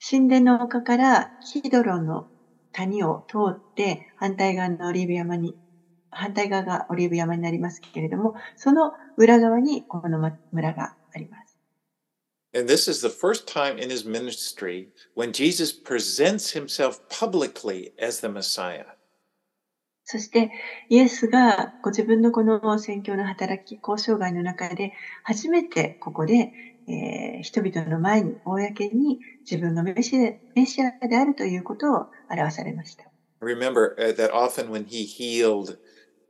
[0.00, 2.28] 神殿の丘からキドロンの
[2.72, 5.56] 谷を通って反対側のオリーブ山に、
[6.10, 10.18] 反対側がオリーブ山になりますけれども、その裏側にこの
[10.52, 11.58] 村があります。
[12.54, 18.28] And this is the first time in his ministry when Jesus presents himself publicly as the
[18.28, 18.86] Messiah.
[20.04, 20.50] そして
[20.88, 24.92] イエスがご自分のこの宣教の働き、交渉外の中で
[25.24, 26.52] 初めてここで、
[26.88, 30.16] えー、人々の前に公に自分がメシ
[30.54, 33.04] メシアであるということを表されました。
[33.40, 35.78] Remember that often when he healed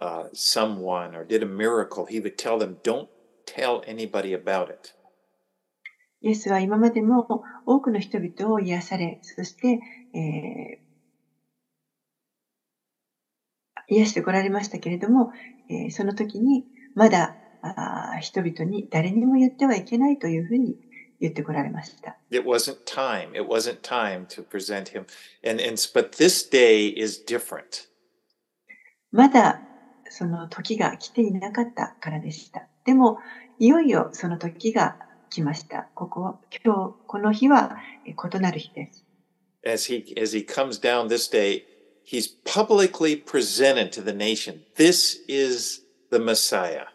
[0.00, 3.08] uh, someone or did a miracle, he would tell them, don't
[3.46, 4.94] tell anybody about it.
[6.20, 9.80] イエスは今までも多くの人々を癒され、そして、
[10.14, 10.88] えー
[13.88, 15.32] 癒してこられましたけれども、
[15.70, 20.76] えー、その時にまだあ人々に誰にも言ってはいけないというふうに
[21.20, 22.16] 言ってこられました。
[22.30, 23.30] It wasn't time.
[23.32, 25.06] It wasn't time to present him.
[25.44, 27.88] And, and, but this day is different.
[29.10, 29.60] まだ
[30.10, 32.68] その時が来ていなかったからでした。
[32.84, 33.18] でも、
[33.58, 34.96] いよいよその時が
[35.30, 35.88] 来ました。
[35.94, 39.04] ここ、今日、この日は異なる日です。
[39.66, 41.64] As he, as he comes down this day,
[42.04, 44.60] he's publicly presented to the nation.
[44.76, 46.86] This is the Messiah.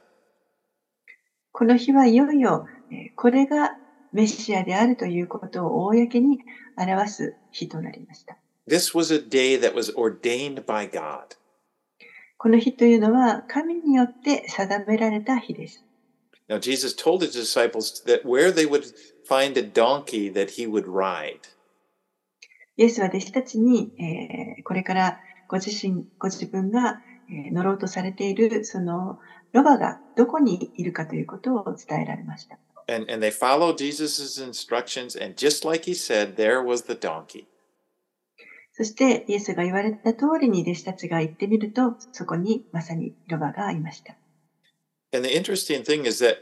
[1.54, 2.68] この日はいよいよ、
[3.16, 3.78] これが
[4.12, 6.40] メシアであるということを公に
[6.76, 8.38] 表す日となりました。
[8.68, 11.38] This was a day that was ordained by God.
[12.40, 15.86] この日というのは神によって定められた日です。
[16.50, 18.92] Now, Jesus told his disciples that where they would
[19.30, 21.38] find a donkey that he would ride.
[22.78, 29.20] イエスは弟子たちに、えー、これからご自身、ご自分が、えー、乗ろうとされているその
[29.54, 32.58] ロバがどこにいるかということを伝えられました。
[32.88, 37.46] And, and they followed Jesus' instructions, and just like he said, there was the donkey.
[38.74, 44.16] そしてイエスが言われた通りに弟子たちが行ってみると、そこにまさにロバがいました。
[45.14, 46.38] And the interesting thing is that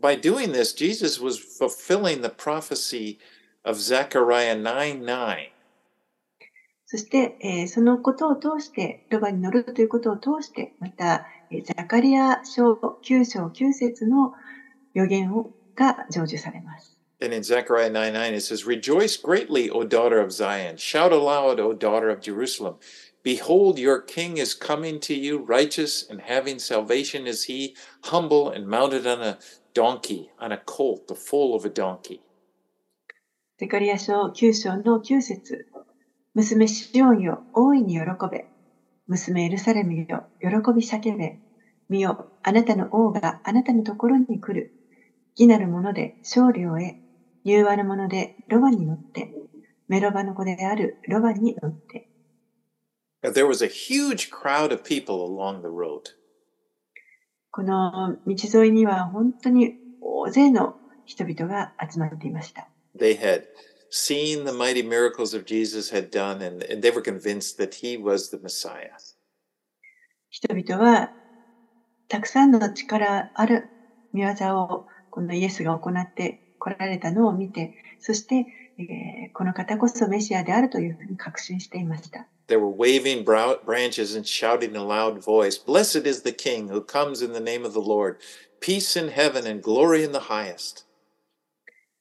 [0.00, 3.18] by doing this, Jesus was fulfilling the prophecy
[3.62, 5.50] of Zechariah 9:9.
[6.86, 14.34] そして、えー、そのことを通して、ロバに乗るということを通して、また、えー、ザカリア書9章9節の
[14.94, 16.96] 予言をが成就されます。
[17.22, 20.76] And in Zechariah 9:9 it says, Rejoice greatly, O daughter of Zion.
[20.76, 22.76] Shout aloud, O daughter of Jerusalem.
[23.22, 28.66] Behold, your king is coming to you, righteous and having salvation is he, humble and
[28.66, 29.38] mounted on a
[29.74, 32.20] donkey, on a colt, the foal of a donkey.
[33.58, 35.66] ゼカリア書9章の9節
[36.32, 38.49] 娘シオンよ、大いに喜べ。
[39.10, 41.36] 娘エルサレムよ、喜び叫べ。
[41.88, 44.72] 見よ、あなたの王があなたのところに来る。
[45.36, 46.94] 義なるもので勝利を得、
[47.44, 49.34] 柔和のでロバに乗って、
[49.88, 52.08] メロバの子であるロバに乗って。
[53.24, 56.02] There was a huge crowd of people along the road.
[57.50, 62.68] この道沿いには本当に大勢の人々が集まっていました。
[62.96, 63.42] They had
[63.89, 67.97] seen the mighty miracles of Jesus had done, and, and they were convinced that he
[67.97, 68.91] was the Messiah.
[70.29, 71.11] 人々は
[72.09, 73.69] たくさんの力ある
[74.11, 78.45] 見業をこのイエスが行って来られたのを見て、そして、
[78.77, 82.27] えー、この方こそメシアであるというふうに確信していました。
[82.47, 87.23] They were waving branches and shouting in a loud voice, Blessed is the King who comes
[87.23, 88.17] in the name of the Lord,
[88.59, 90.83] peace in heaven and glory in the highest.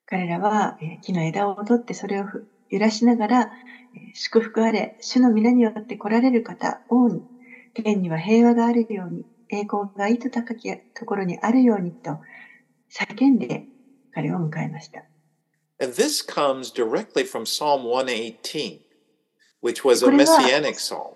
[0.10, 2.26] 彼らは、え木の枝を取ってそれを
[2.72, 3.50] 揺らしながら、え
[4.16, 7.22] 祝福あれ、主の皆によって来られる方、王に、
[7.76, 12.18] 天には平和があるように、栄光がいと高きところにあるようにと
[12.92, 13.66] 叫んで
[14.14, 15.04] 彼を迎えました。
[15.80, 18.80] And this comes directly from Psalm 118,
[19.62, 21.14] which was a messianic psalm.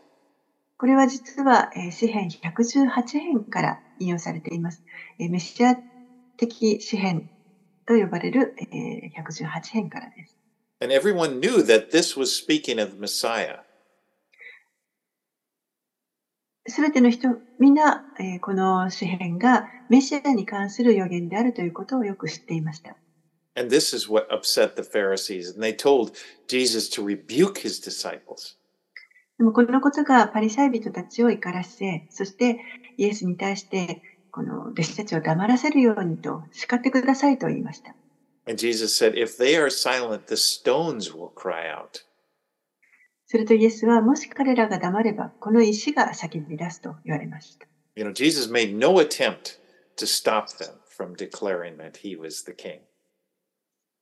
[0.78, 4.84] これは実は、え詩編118編から引用されています。
[5.18, 5.76] えメシア
[6.38, 7.30] 的詩編
[7.86, 10.38] と呼ばれる、えー、118編からです。
[10.82, 13.60] And everyone knew that this was speaking of Messiah.
[16.68, 17.28] すべての人、
[17.60, 22.96] みんな、えー、この詩篇がメシアに関する予言であるということをよく知っていました。
[23.56, 26.14] And this is what upset the Pharisees, and they told
[26.48, 28.58] Jesus to rebuke his disciples.
[29.38, 32.60] でもこのことがパリサイ人たちを怒らせ、そして
[32.98, 34.02] イエスに対して
[34.34, 37.94] この弟子たちを黙らせるようにと叱ってくださいと言いました。
[38.48, 42.02] And Jesus said, If they are silent, the stones will cry out.
[43.28, 47.68] するとイエスは、もし彼らが黙れば、この石が叫び出すと言われました。
[47.96, 49.60] You know, Jesus made no attempt
[49.98, 52.80] to stop them from declaring that he was the king.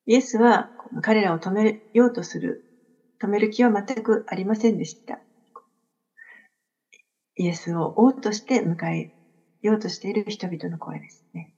[0.06, 0.70] イエスは
[1.02, 2.64] 彼らを止めようとする、
[3.22, 5.20] 止める気は全くありませんでした。
[7.36, 9.14] イエスを王として迎え
[9.62, 11.54] ようとしている人々の声ですね。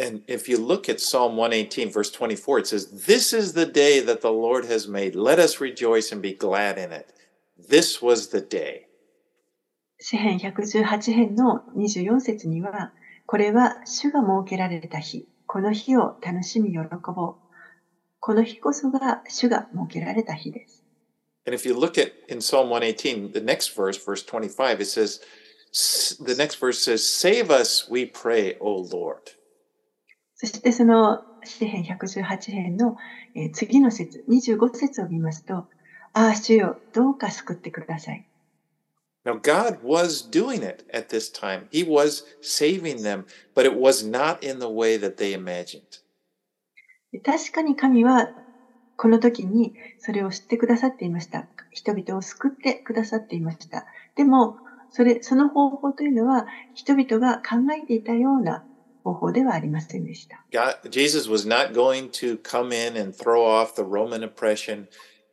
[0.00, 4.00] And if you look at Psalm 118, verse 24, it says, This is the day
[4.00, 5.16] that the Lord has made.
[5.16, 7.12] Let us rejoice and be glad in it.
[7.58, 8.86] This was the day.
[10.00, 12.92] 詩編118編の24節には、
[13.26, 16.78] これは主が設けられた日、この日を楽しみ喜
[17.14, 17.34] ぼう。
[18.20, 20.84] この日こそが主が設けられた日です。
[21.44, 25.20] And if you look at in Psalm 118, the next verse, verse 25, it says,
[25.72, 29.34] the next verse says, Save us, we pray, O Lord.
[30.34, 32.96] そしてその詩編118編の、
[33.34, 35.66] えー、次の節、25節を見ますと、
[36.12, 38.24] ああ、主よ、どうか救ってください。
[39.24, 41.68] Now, God was doing it at this time.
[41.70, 45.82] He was saving them, but it was not in the way that they imagined.
[47.24, 48.30] 確かに神は
[48.96, 51.46] この時にそれを知ってくださっていました。
[51.72, 53.86] 人々を救ってくださっていました。
[54.16, 54.58] でも、
[54.90, 58.64] それ、その方法というのは人々が考えていたような
[59.04, 60.44] 方法ではありませんでした。
[60.52, 64.86] God, Jesus was not going to come in and throw off the Roman oppression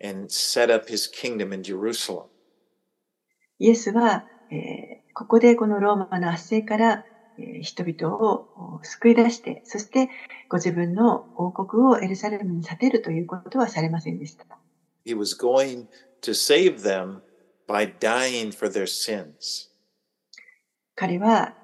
[0.04, 2.26] and set up his kingdom in Jerusalem.
[3.60, 7.06] イエスは、えー、ここでこのローマの圧政から、
[7.38, 10.10] えー、人々を救い出して、そして
[10.50, 14.46] ご自分の王国をエルサレムに建てるということはされませんでした。
[15.06, 15.88] He was going
[16.22, 17.22] to save them
[17.68, 19.70] by dying for their sins.
[20.96, 21.56] 彼は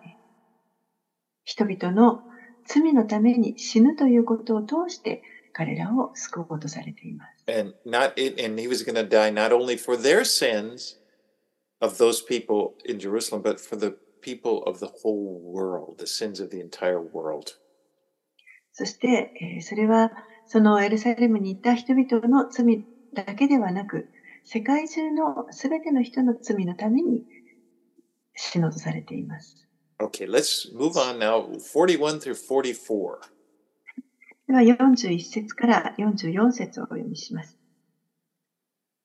[1.43, 2.23] 人々の
[2.65, 5.23] 罪のために死ぬということを通して
[5.53, 7.45] 彼らを救おうとされています。
[7.47, 10.97] And, not, and he was going to die not only for their sins
[11.81, 16.41] of those people in Jerusalem, but for the people of the whole world, the sins
[16.41, 17.57] of the entire world.
[18.73, 20.11] そして、えー、それは
[20.45, 24.07] そのエルサレムにいた人々の罪だけではなく、
[24.43, 27.23] 世界中のすべての人の罪のために
[28.35, 29.67] 死のとされています。
[29.99, 31.47] Okay, let's move on now.
[31.59, 33.19] 41 through 44.
[34.47, 37.57] では41節から44節をお読みします。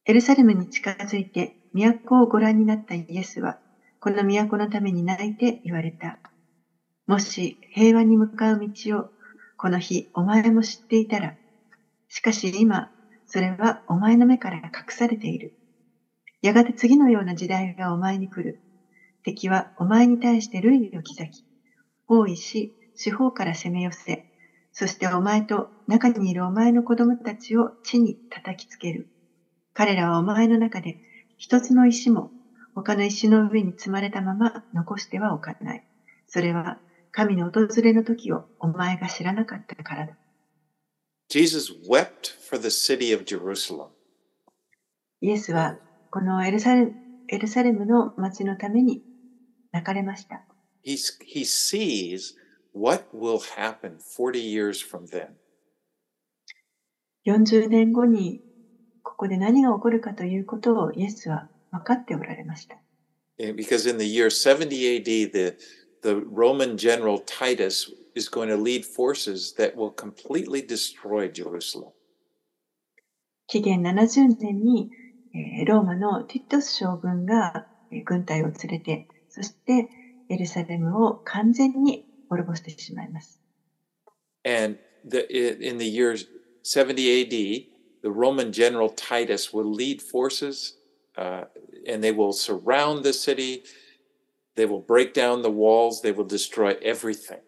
[0.06, 3.58] エルサレムに近づいて都をご覧になったイエスは、
[4.00, 6.18] この都のために泣いて言われた。
[7.06, 9.10] もし平和に向かう道を
[9.56, 11.34] この日お前も知っていたら、
[12.08, 12.90] しかし今、
[13.36, 15.52] それはお前の目から隠されている。
[16.40, 18.62] やがて次のような時代がお前に来る。
[19.24, 21.44] 敵はお前に対して類を刻き、
[22.06, 24.24] 包囲し、四方から攻め寄せ、
[24.72, 29.06] そしてお前と中にいるお前の子供たちを地に叩きつける。
[29.74, 30.96] 彼らはお前の中で
[31.36, 32.30] 一つの石も
[32.74, 35.84] 他の石の上に積まれたまま残してはおかない。
[36.26, 36.78] それは
[37.10, 40.16] 神の訪れの時をお前が知らなかったからだ。
[41.29, 43.89] Jesus wept for the city of Jerusalem.
[45.21, 45.77] イエスは
[46.09, 46.91] このエルサレ
[47.29, 49.01] エルサレムの町のために
[49.71, 50.43] 泣かれました。
[50.85, 52.35] He's, he sees
[52.73, 55.29] what will happen 40 years from then.
[57.25, 58.41] 40年後に
[59.03, 62.77] ここで何が起こるかということをイエスは分かっておられました。
[63.39, 64.69] Because in the year 70
[65.01, 65.57] AD, the,
[66.01, 71.91] the Roman general Titus is going to lead forces that will completely destroy Jerusalem.
[73.47, 74.91] 紀元70年に
[75.65, 77.67] ローマのティットス将軍が
[78.05, 79.89] 軍隊を連れてそして
[80.29, 83.41] エルサレムを完全に滅ぼしてしまいます。
[84.45, 86.15] And the, in the year
[86.63, 87.67] 70 AD,
[88.01, 90.77] the Roman general Titus will lead forces
[91.17, 91.43] uh,
[91.87, 93.63] and they will surround the city,
[94.55, 97.41] they will break down the walls, they will destroy everything.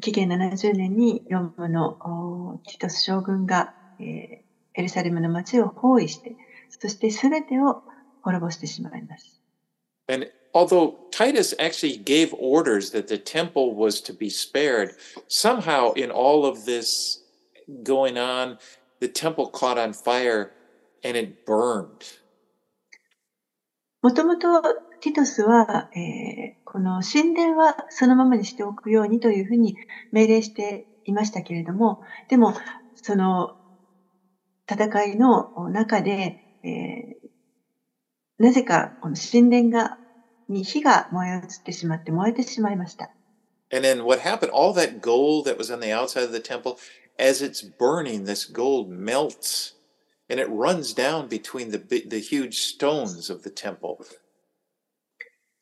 [0.00, 4.38] 紀元70年にローマのティトス将軍が、えー、
[4.74, 6.36] エルサレムの町を包囲して、
[6.70, 7.82] そして全てを
[8.22, 9.40] 滅ぼしてしまいます。
[10.08, 14.96] And although Titus actually gave orders that the temple was to be spared,
[15.28, 17.20] somehow in all of this
[17.82, 18.58] going on,
[19.00, 20.52] the temple caught on fire
[21.04, 22.20] and it burned.
[24.02, 24.48] もともと
[25.02, 29.74] ティトスは、えー、この神殿はそのままにしておくようにというふうに
[30.12, 32.54] 命令していましたけれども、でも、
[32.94, 33.56] その
[34.70, 39.98] 戦いの中で、えー、なぜかこの神殿が
[40.48, 43.10] に火が燃え移ってしまって燃えてしまいました。
[43.72, 44.52] And then what happened?
[44.52, 46.76] All that gold that was on the outside of the temple,
[47.18, 49.74] as it's burning, this gold melts
[50.28, 54.04] and it runs down between the, bi- the huge stones of the temple.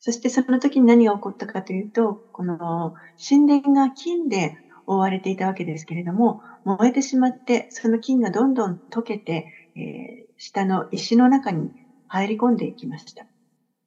[0.01, 2.93] そしてその時に何が起こったかというと、この
[3.27, 11.71] 神殿が金で覆われていたわけですけれども、燃えてしまって、その金がどんどん溶けて、えー下の石の中に
[12.07, 13.27] 入り込んでいきました。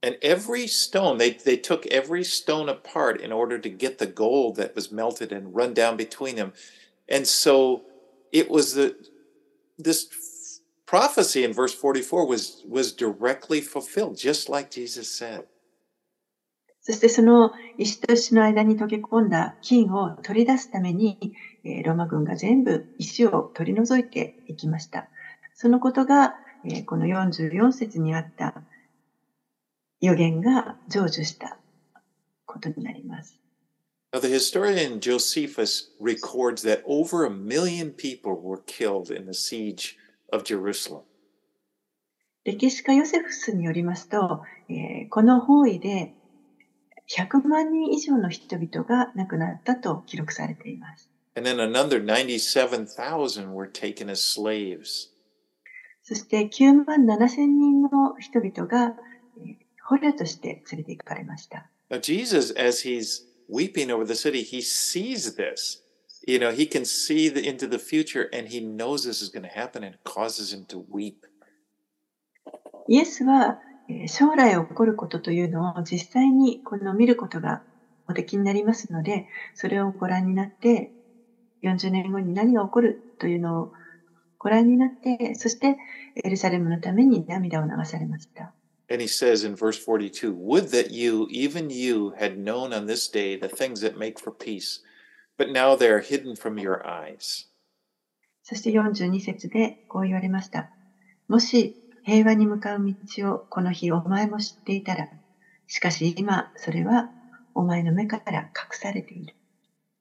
[0.03, 4.57] And every stone, they, they took every stone apart in order to get the gold
[4.57, 6.53] that was melted and run down between them.
[7.09, 7.83] And so
[8.31, 8.95] it was the
[9.79, 10.09] this
[10.87, 15.45] prophecy in verse 44 was was directly fulfilled, just like Jesus said.
[16.87, 21.32] そしてその石と石の間に溶け込んだ金を取り出すために、
[21.64, 25.09] えーローマ軍が全部石を取り除いていきました。
[25.55, 26.35] そのことが、
[26.66, 28.62] えーこの44節にあった
[30.03, 31.57] 予言が成就した
[32.45, 33.41] ことになります。
[34.12, 39.97] Now, the historian Josephus records that over a million people were killed in the siege
[40.30, 41.01] of Jerusalem.
[42.45, 46.12] 歴史家ヨセフスによりますと、えーこの包囲で
[47.09, 51.11] 100万人以上の人々が亡くなったと記録されています。
[51.37, 55.11] And then another 97,000 were taken as slaves.
[56.03, 58.95] そして9万7千人の人々が、
[59.39, 61.69] えー捕虜として連れて行かれました。
[61.91, 65.83] Now, Jesus, as he's weeping over the city, he sees this.
[66.27, 69.43] You know, he can see the, into the future and he knows this is going
[69.43, 71.27] to happen and it causes him to weep.
[72.89, 73.74] イエスは、えー
[74.07, 77.62] 将来起こることというのを実際にこの見ることが
[78.09, 80.91] おできになりますので、それをご覧になって、
[81.62, 83.72] 40年後に何が起こるというのを
[84.39, 85.76] ご覧になって、そして
[86.22, 88.53] エルサレムのために涙を流されました。
[88.91, 93.37] And he says in verse 42 Would that you, even you, had known on this day
[93.37, 94.82] the things that make for peace,
[95.39, 97.49] but now they are hidden from your eyes.
[98.43, 100.70] そして42節でこう言われました。
[101.28, 105.09] もし平和に向かう道をこの日お前も知っていたら、
[105.67, 107.11] しかし今それは
[107.55, 109.35] お前の目から隠されている。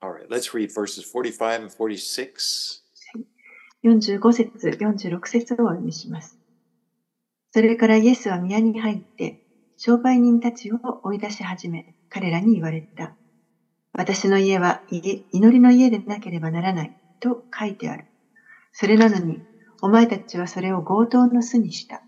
[0.01, 2.83] All right, let's read verses 45 and 46.
[3.83, 6.37] 45節、46節をお読みします。
[7.51, 9.45] それからイエスは宮に入って、
[9.77, 13.15] 商売人たちを追い出し始め、彼らに言われた。
[13.93, 18.05] 私の家は家祈りの家でなければならないと書いてある。
[18.71, 19.41] それなのに、
[19.83, 22.03] お前たちはそれを強盗の巣にした。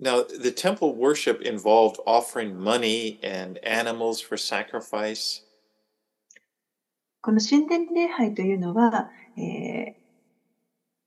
[0.00, 5.42] Now, the temple worship involved offering money and animals for sacrifice.
[7.22, 10.00] この神殿礼拝というのは、えー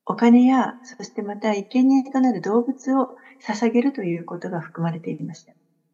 [0.05, 5.53] お金や、そしてまた生贄となる動物を捧げるということが含まれていました。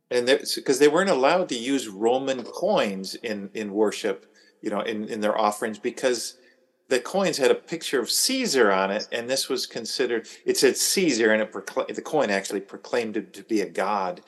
[0.09, 4.25] And because they weren't allowed to use Roman coins in, in worship,
[4.63, 6.39] you know, in, in their offerings, because
[6.88, 10.76] the coins had a picture of Caesar on it, and this was considered, it said
[10.76, 14.20] Caesar, and it procla- the coin actually proclaimed it to be a god.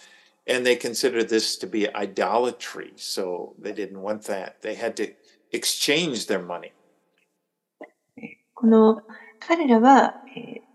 [0.49, 4.63] And they considered this to be idolatry, so they didn't want that.
[4.63, 5.13] They had to
[5.53, 6.73] exchange their money.
[8.55, 9.03] この
[9.39, 10.67] 彼らは、えー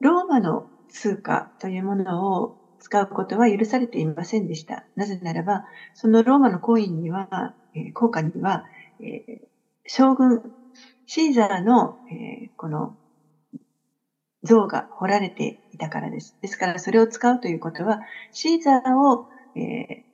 [0.00, 4.84] ローマの通貨というものを使うことは許されていませんでした。
[4.96, 5.64] なぜならば、
[5.94, 8.66] そのローマのコインには、えー硬貨には、
[9.00, 9.38] えー
[9.86, 10.52] 将軍、
[11.11, 12.95] シーザーの、えーこの
[14.43, 16.37] 像が彫られていたからです。
[16.41, 18.01] ですから、それを使うということは、
[18.31, 20.09] シーザーを、えー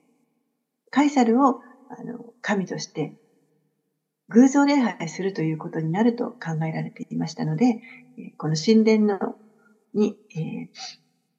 [0.90, 3.12] カイサルをあの神として
[4.30, 7.82] 偶像礼拝するということになると考えられていましたので、
[8.38, 9.36] この神殿の
[9.92, 10.68] に、えー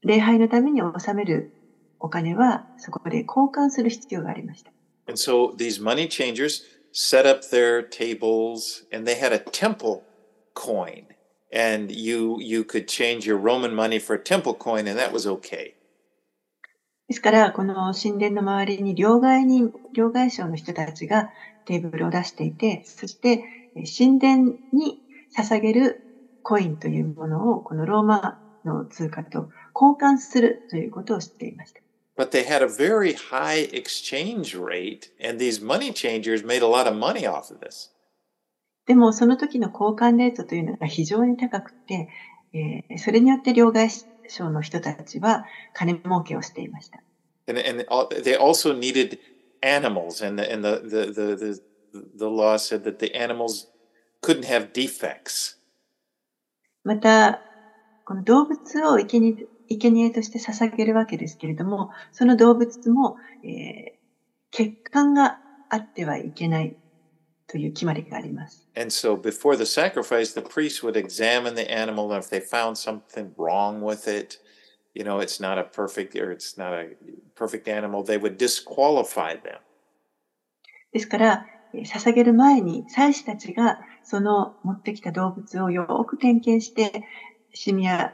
[0.03, 1.51] 礼拝のために納める
[1.99, 4.71] お金はそこで交換する必要がありました。
[5.07, 10.03] And so these money changers set up their tables and they had a temple
[10.55, 11.05] coin.
[11.53, 15.27] And you you could change your Roman money for a temple coin and that was
[15.27, 15.75] okay.
[17.07, 21.29] ですから、この神殿の周りに両替人、両替商の人たちが
[21.65, 23.43] テーブルを出していて、そして
[23.75, 24.99] え神殿に
[25.37, 26.01] 捧げる
[26.43, 31.86] コインというものをこのローマの通貨と交換するということを知っていました。
[32.16, 36.94] But they had a very high exchange rate and these money changers made a lot of
[36.94, 37.90] money off of this.
[38.86, 42.08] でも、その時の交換レートというのが非常に高くて、
[42.52, 47.02] えーそれによって両替商の人たちは金儲けをしていました。
[47.48, 49.18] And, and al- they also needed
[49.62, 51.62] animals and the, and the, the, the, the,
[52.18, 53.68] the law said that the animals
[54.20, 55.56] couldn't have defects.
[56.84, 57.40] また、
[58.04, 65.39] この動物を生贄 生贄として捧げるわけですけれども、その動物も、えー、欠陥が
[65.69, 66.75] あってはいけない
[67.47, 68.67] という決まりがあります。
[68.75, 73.33] And so before the sacrifice, the priest would examine the animal, and if they found something
[73.37, 74.39] wrong with it,
[74.93, 76.95] you know, it's not a perfect or it's not a
[77.35, 79.59] perfect animal, they would disqualify them.
[80.91, 87.03] ですから、捧げる前に祭司たちがその持ってきた動物をよく点検して、
[87.53, 88.13] シミや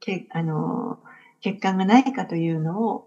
[0.00, 0.98] けあの
[1.40, 3.06] 血管がないかというのを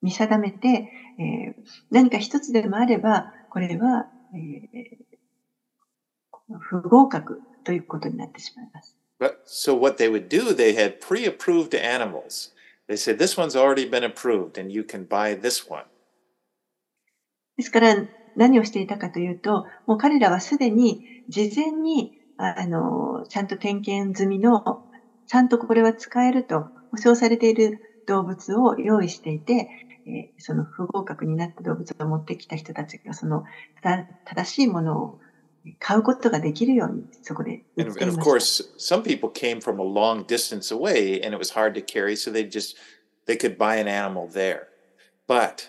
[0.00, 0.68] 見定めて、
[1.18, 8.96] えー、何か一つでもあれば、これは、えー、不合格ということになってしまいます。
[9.44, 12.52] So what they would do, they had pre-approved animals.
[12.88, 15.84] They said, this one's already been approved and you can buy this one.
[17.56, 17.96] ですから
[18.36, 24.84] 何をしていたかというと、もう彼らはすでに事前にあのちゃんと点検済みの、
[25.26, 29.68] ちゃんとこれは使えると保証されている動物を用意していて、
[30.06, 33.44] えその不合格になった動物を持ってきた人たちがその
[34.24, 35.20] 正しいものを
[35.78, 41.50] 買うことができるようにそこで and, and of course, some people came from a long distance away and it was
[41.50, 42.76] hard to carry, so they just
[43.26, 44.68] they could buy an animal there.
[45.26, 45.68] But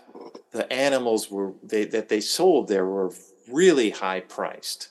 [0.52, 3.12] the animals were they, that they sold there were
[3.52, 4.90] really high priced.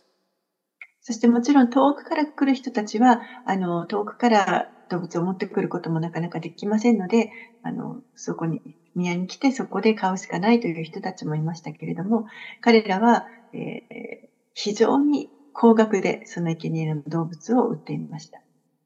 [1.08, 7.30] そしてもちろん遠くから来る人たちは、あの遠くから動物を持ってくることもなかなかできませんので、
[7.62, 8.60] あのそこに
[8.94, 12.26] 宮に来てそこで買うしかないという人たちもいましたけれども、
[12.60, 18.42] 彼らは、えー、非常に高額でその生贄の動物を売っていました。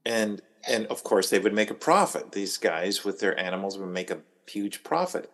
[0.06, 2.30] And, and of course they would make a profit.
[2.30, 5.28] These guys with their animals would make a huge profit.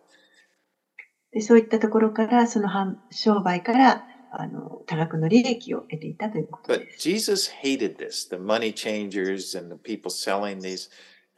[1.33, 2.67] でそういったところから、その
[3.11, 7.09] 商売からあの多額の利益を得ていたということです。
[7.09, 10.89] But Jesus hated this, the money changers and the people selling these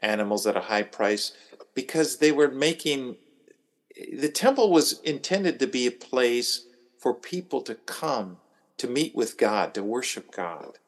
[0.02, 1.34] animals at a high price,
[1.76, 3.16] because they were making
[3.96, 6.68] the temple was intended to be a place
[7.00, 8.38] for people to come
[8.78, 10.80] to meet with God, to worship God.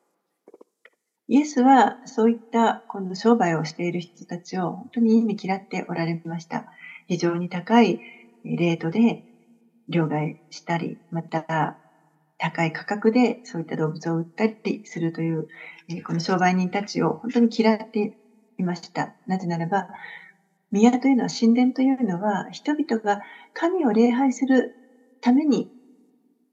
[1.29, 6.65] イエスはそういったこの商売をしている人たちを本当に意味嫌っておられました。
[7.07, 7.99] 非常に高い
[8.43, 9.23] レートで
[9.87, 11.77] 両替したり、また
[12.43, 15.47] 高い価格でそういった動物を売ったりするという
[15.87, 18.17] え、この商売人たちを本当に嫌って
[18.57, 19.15] いました。
[19.27, 19.87] なぜならば、
[20.69, 23.21] 宮というのは神殿というのは人々が
[23.53, 24.75] 神を礼拝する
[25.21, 25.71] ために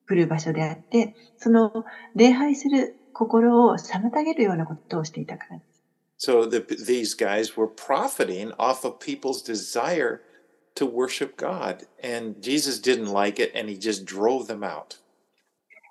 [0.06, 1.84] 来る場所であって、その
[2.14, 5.80] 礼拝する心を妨げるようなことをしていたからです。
[6.18, 10.20] So the, these guys were profiting off of people's desire
[10.74, 11.86] to worship God.
[12.02, 14.98] And Jesus didn't like it and he just drove them out.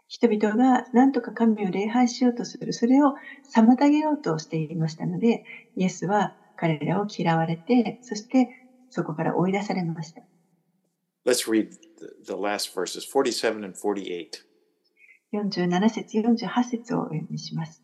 [0.10, 3.14] 人々が何とか神を礼拝しようとする、それを
[3.56, 5.46] 妨げようとしていましたので、
[5.76, 8.50] イエスは彼らを嫌われて、そして
[8.90, 10.24] そこから追い出されました。
[11.28, 11.70] Let's read
[12.26, 14.30] the last verses, 47 and 48.
[15.32, 17.84] 47節、48節をお読みします。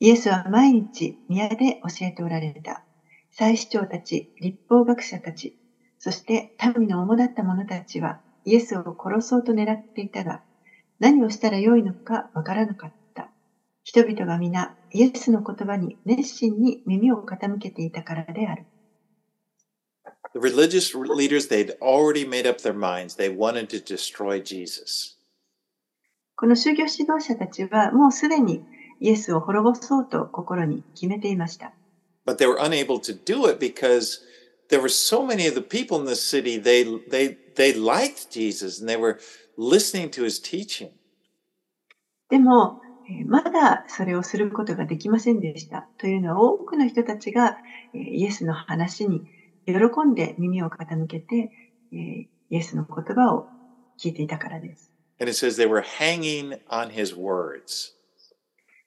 [0.00, 2.84] イエスは毎日宮で教えておられた。
[3.30, 5.58] 祭司長たち、立法学者たち、
[5.98, 10.42] そして民の主だった者たちはイエスを殺そうと狙っていたが、
[10.98, 13.30] 何をしたらよいのかわからなかった。
[13.84, 18.64] 人々が皆イエスの言葉に熱心に耳を傾けていたからである。
[20.34, 23.16] The religious leaders, they'd already made up their minds.
[23.16, 25.16] They wanted to destroy Jesus.
[26.34, 28.62] この宗教指導者たちはもうすでに
[29.00, 31.72] イエスを滅ぼそうと心に決めていました。
[32.26, 34.20] But they were unable to do it because
[34.68, 38.80] there were so many of the people in the city, they, they, they liked Jesus
[38.80, 39.18] and they were
[39.56, 40.90] listening to his teaching.
[42.28, 42.80] でも、
[43.26, 45.88] まだそれをすることができませんでした。
[45.98, 47.56] というのは多くの人たちが
[47.94, 49.22] イエスの話に
[49.66, 49.74] 喜
[50.06, 51.50] んで耳を傾けて
[51.92, 53.48] イエスの言葉を
[53.98, 54.92] 聞いていたからです。
[55.18, 57.94] And it says they were hanging on his words.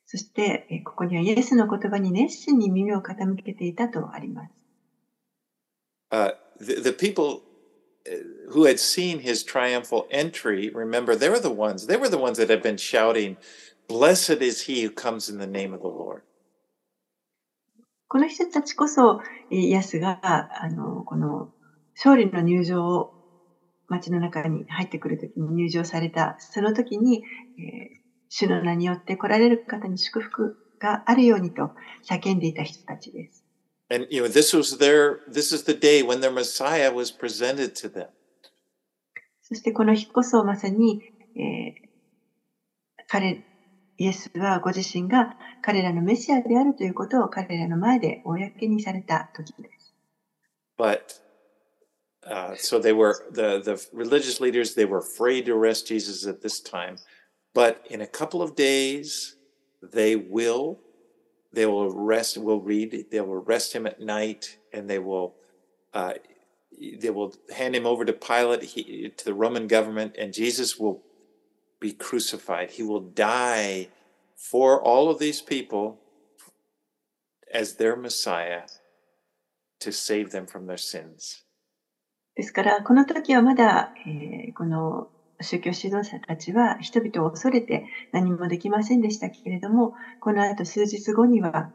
[0.05, 4.51] そして、ここにはイエスの言葉に熱心に耳を傾けていたとあります。
[6.11, 7.41] Uh, the, the people
[8.49, 12.37] who had seen his triumphal entry, remember, they were the ones, they were the ones
[12.37, 13.37] that had been shouting,
[13.87, 16.21] Blessed is he who comes in the name of the Lord.
[18.07, 21.51] この人たちこそ、イエスが、あの、この
[21.95, 23.13] 勝利の入場を
[23.87, 27.23] 街の中に入ってくるときに入場された、その時に、
[27.57, 27.99] えー、
[28.29, 31.71] 主の名によって来られる方に祝福があるようにと
[32.07, 33.38] 叫んでいた人たちです。
[33.90, 37.88] And you know, this was their this is the day when their Messiah was presented to
[37.88, 38.08] them.
[39.42, 41.02] そしてこの日こそまさに、
[41.36, 43.44] えー、彼
[43.98, 49.94] イエスはご自身が彼らのメシアであるということを彼らの前で公にされた時です。
[50.76, 51.20] But
[52.26, 54.74] uh, so they were the the religious leaders.
[54.74, 56.96] They were afraid to arrest Jesus at this time,
[57.54, 59.36] but in a couple of days,
[59.82, 60.78] they will
[61.52, 62.36] they will arrest.
[62.36, 63.06] We'll read.
[63.10, 65.34] They will arrest him at night, and they will
[65.92, 66.14] uh,
[66.98, 71.02] they will hand him over to Pilate, he, to the Roman government, and Jesus will
[71.80, 72.72] be crucified.
[72.72, 73.88] He will die
[74.36, 76.00] for all of these people
[77.52, 78.62] as their Messiah
[79.80, 81.44] to save them from their sins.
[82.36, 85.08] ですから、この時はまだ、えー、この
[85.41, 91.71] 宗教指導者たちは人々を恐れて何もできませんでしたけれども、この後数日後には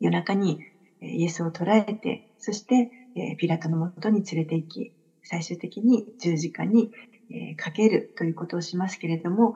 [0.00, 0.58] 夜中に
[1.00, 2.90] イエスを捕らえて、そして
[3.38, 4.92] ピラトのもとに連れて行き、
[5.22, 6.90] 最終的に十字架に
[7.56, 9.54] かけるということをしますけれども、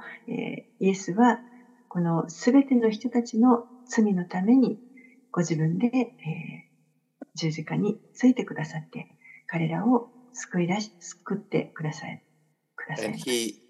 [0.78, 1.40] イエスは
[1.88, 4.78] この全ての人たちの罪のために
[5.30, 5.90] ご自分で
[7.34, 9.08] 十字架についてくださって、
[9.46, 12.22] 彼らを救い出し、救ってください。
[12.81, 13.61] ください he,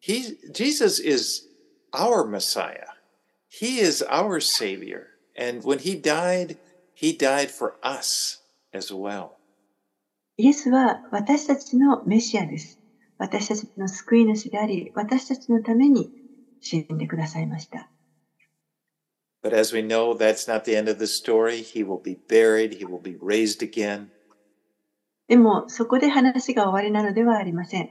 [0.00, 1.46] he, Jesus is
[1.92, 2.96] our Messiah.
[3.48, 5.08] He is our Savior.
[5.36, 6.58] And when he died,
[6.94, 9.36] he died for us as well.
[10.38, 12.78] イエスは私たちのメシアです。
[13.18, 16.10] 私たちの救い主であり、私たちのために
[16.60, 17.88] 死んでくださいました。
[19.42, 21.62] But as we know, that's not the end of the story.
[21.62, 24.08] He will be buried, he will be raised again.
[25.28, 27.90] でも、そこで話が終わりなのではありません。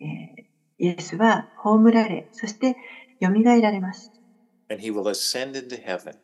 [0.00, 0.44] えー、
[0.78, 2.76] イエスは葬られ、そして
[3.20, 4.12] 蘇られます。
[4.68, 6.16] And he will ascend into heaven.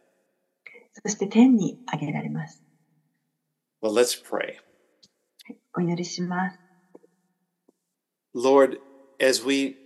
[0.93, 2.63] そして天に上げられます。
[3.83, 4.57] Well, let's pray.
[5.75, 6.59] お祈りします。
[8.35, 8.79] Lord,
[9.19, 9.77] as we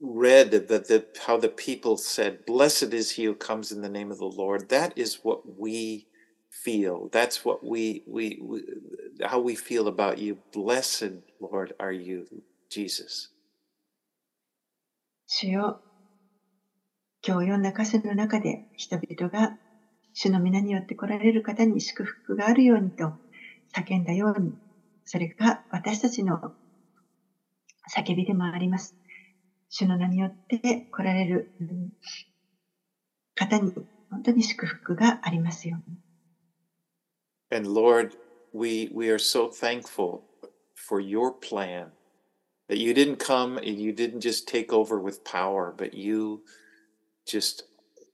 [0.00, 4.10] read that the, how the people said, Blessed is he who comes in the name
[4.10, 6.06] of the Lord, that is what we
[6.50, 7.08] feel.
[7.12, 8.62] That's what we, we, we
[9.25, 10.37] how we feel about you.
[10.53, 12.27] Blessed, Lord, are you,
[12.69, 13.31] Jesus.
[15.29, 15.81] 主よ
[17.21, 19.57] 今日読んだ歌詞の中で人々が
[20.13, 23.11] 主の皆によって来られる方に祝福があるようにと
[23.75, 24.53] 叫んだように、
[25.03, 26.39] それが私たちの
[27.93, 28.95] 叫びでもあります。
[29.69, 31.51] 主の名によって来られる
[33.35, 33.73] 方に
[34.09, 35.97] 本当に祝福がありますように。
[37.49, 38.11] And Lord,
[38.52, 40.24] we, we are so thankful
[40.74, 41.92] for your plan
[42.68, 46.42] that you didn't come and you didn't just take over with power, but you
[47.26, 47.64] just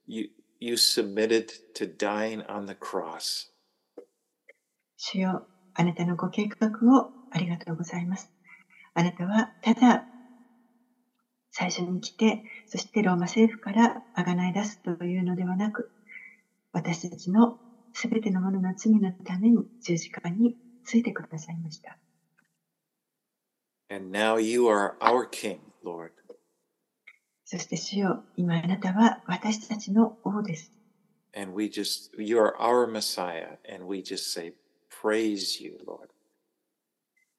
[0.05, 0.29] you
[0.59, 3.47] you submitted to dying on the cross.
[4.97, 8.31] 主よあなたのご計画をありがとうございます。
[8.93, 10.05] あなたはただ
[11.51, 15.91] 最初に来て、そしてローマ政府からあがない出すというのではなく、
[16.71, 17.59] 私たちの
[17.94, 21.96] すべてのものの罪のために十字架についてくださいました。
[23.88, 26.10] And now you are our king, Lord.
[27.44, 30.72] そして主よ、今あなたは私たちの王です。
[31.36, 34.54] And we just, you are our Messiah, and we just say,
[34.90, 36.08] Praise you, Lord.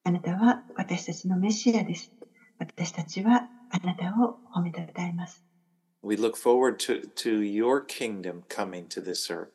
[0.06, 2.12] あなたは私たちのメシアです。
[2.60, 5.44] 私たちはあなたを褒めたたえます。
[6.02, 9.50] We look forward to, to your kingdom coming to this earth.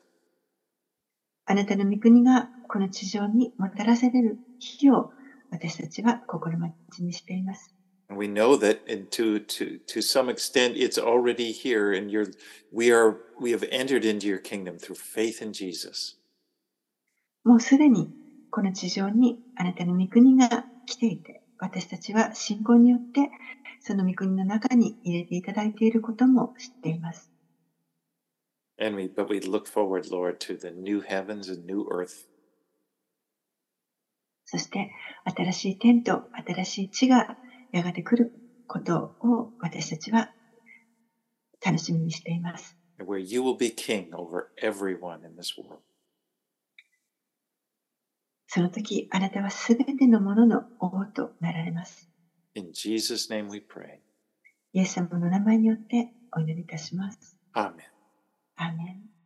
[1.51, 5.11] あなたの御国がこの地上にもたらされる日を
[5.51, 7.75] 私たちは心待ちにしています。
[8.09, 12.31] We know that and to, to, to some extent it's already here and you're,
[12.71, 16.17] we, are, we have entered into your kingdom through faith in Jesus.
[17.43, 18.09] もうすでに
[18.49, 23.29] この地上にあなたの御国が来ていて、私たちは信仰によって
[23.81, 27.30] その御国の中に入れていただいていることも知っています。
[28.81, 32.27] And we, but we look forward, Lord, to the new heavens and new earth.
[34.45, 34.91] そして
[35.23, 37.37] 新しい天と新しい地が
[37.71, 38.33] やがて来る
[38.67, 40.31] ことを私たちは
[41.63, 42.75] 楽しみにしています。
[48.47, 52.09] その時あなたはすべてのものの王となられます。
[52.55, 53.99] In Jesus name we pray.
[54.73, 57.37] イエス様の名前によってお祈りいたします。
[57.53, 57.90] アーメン
[58.61, 59.20] アーメン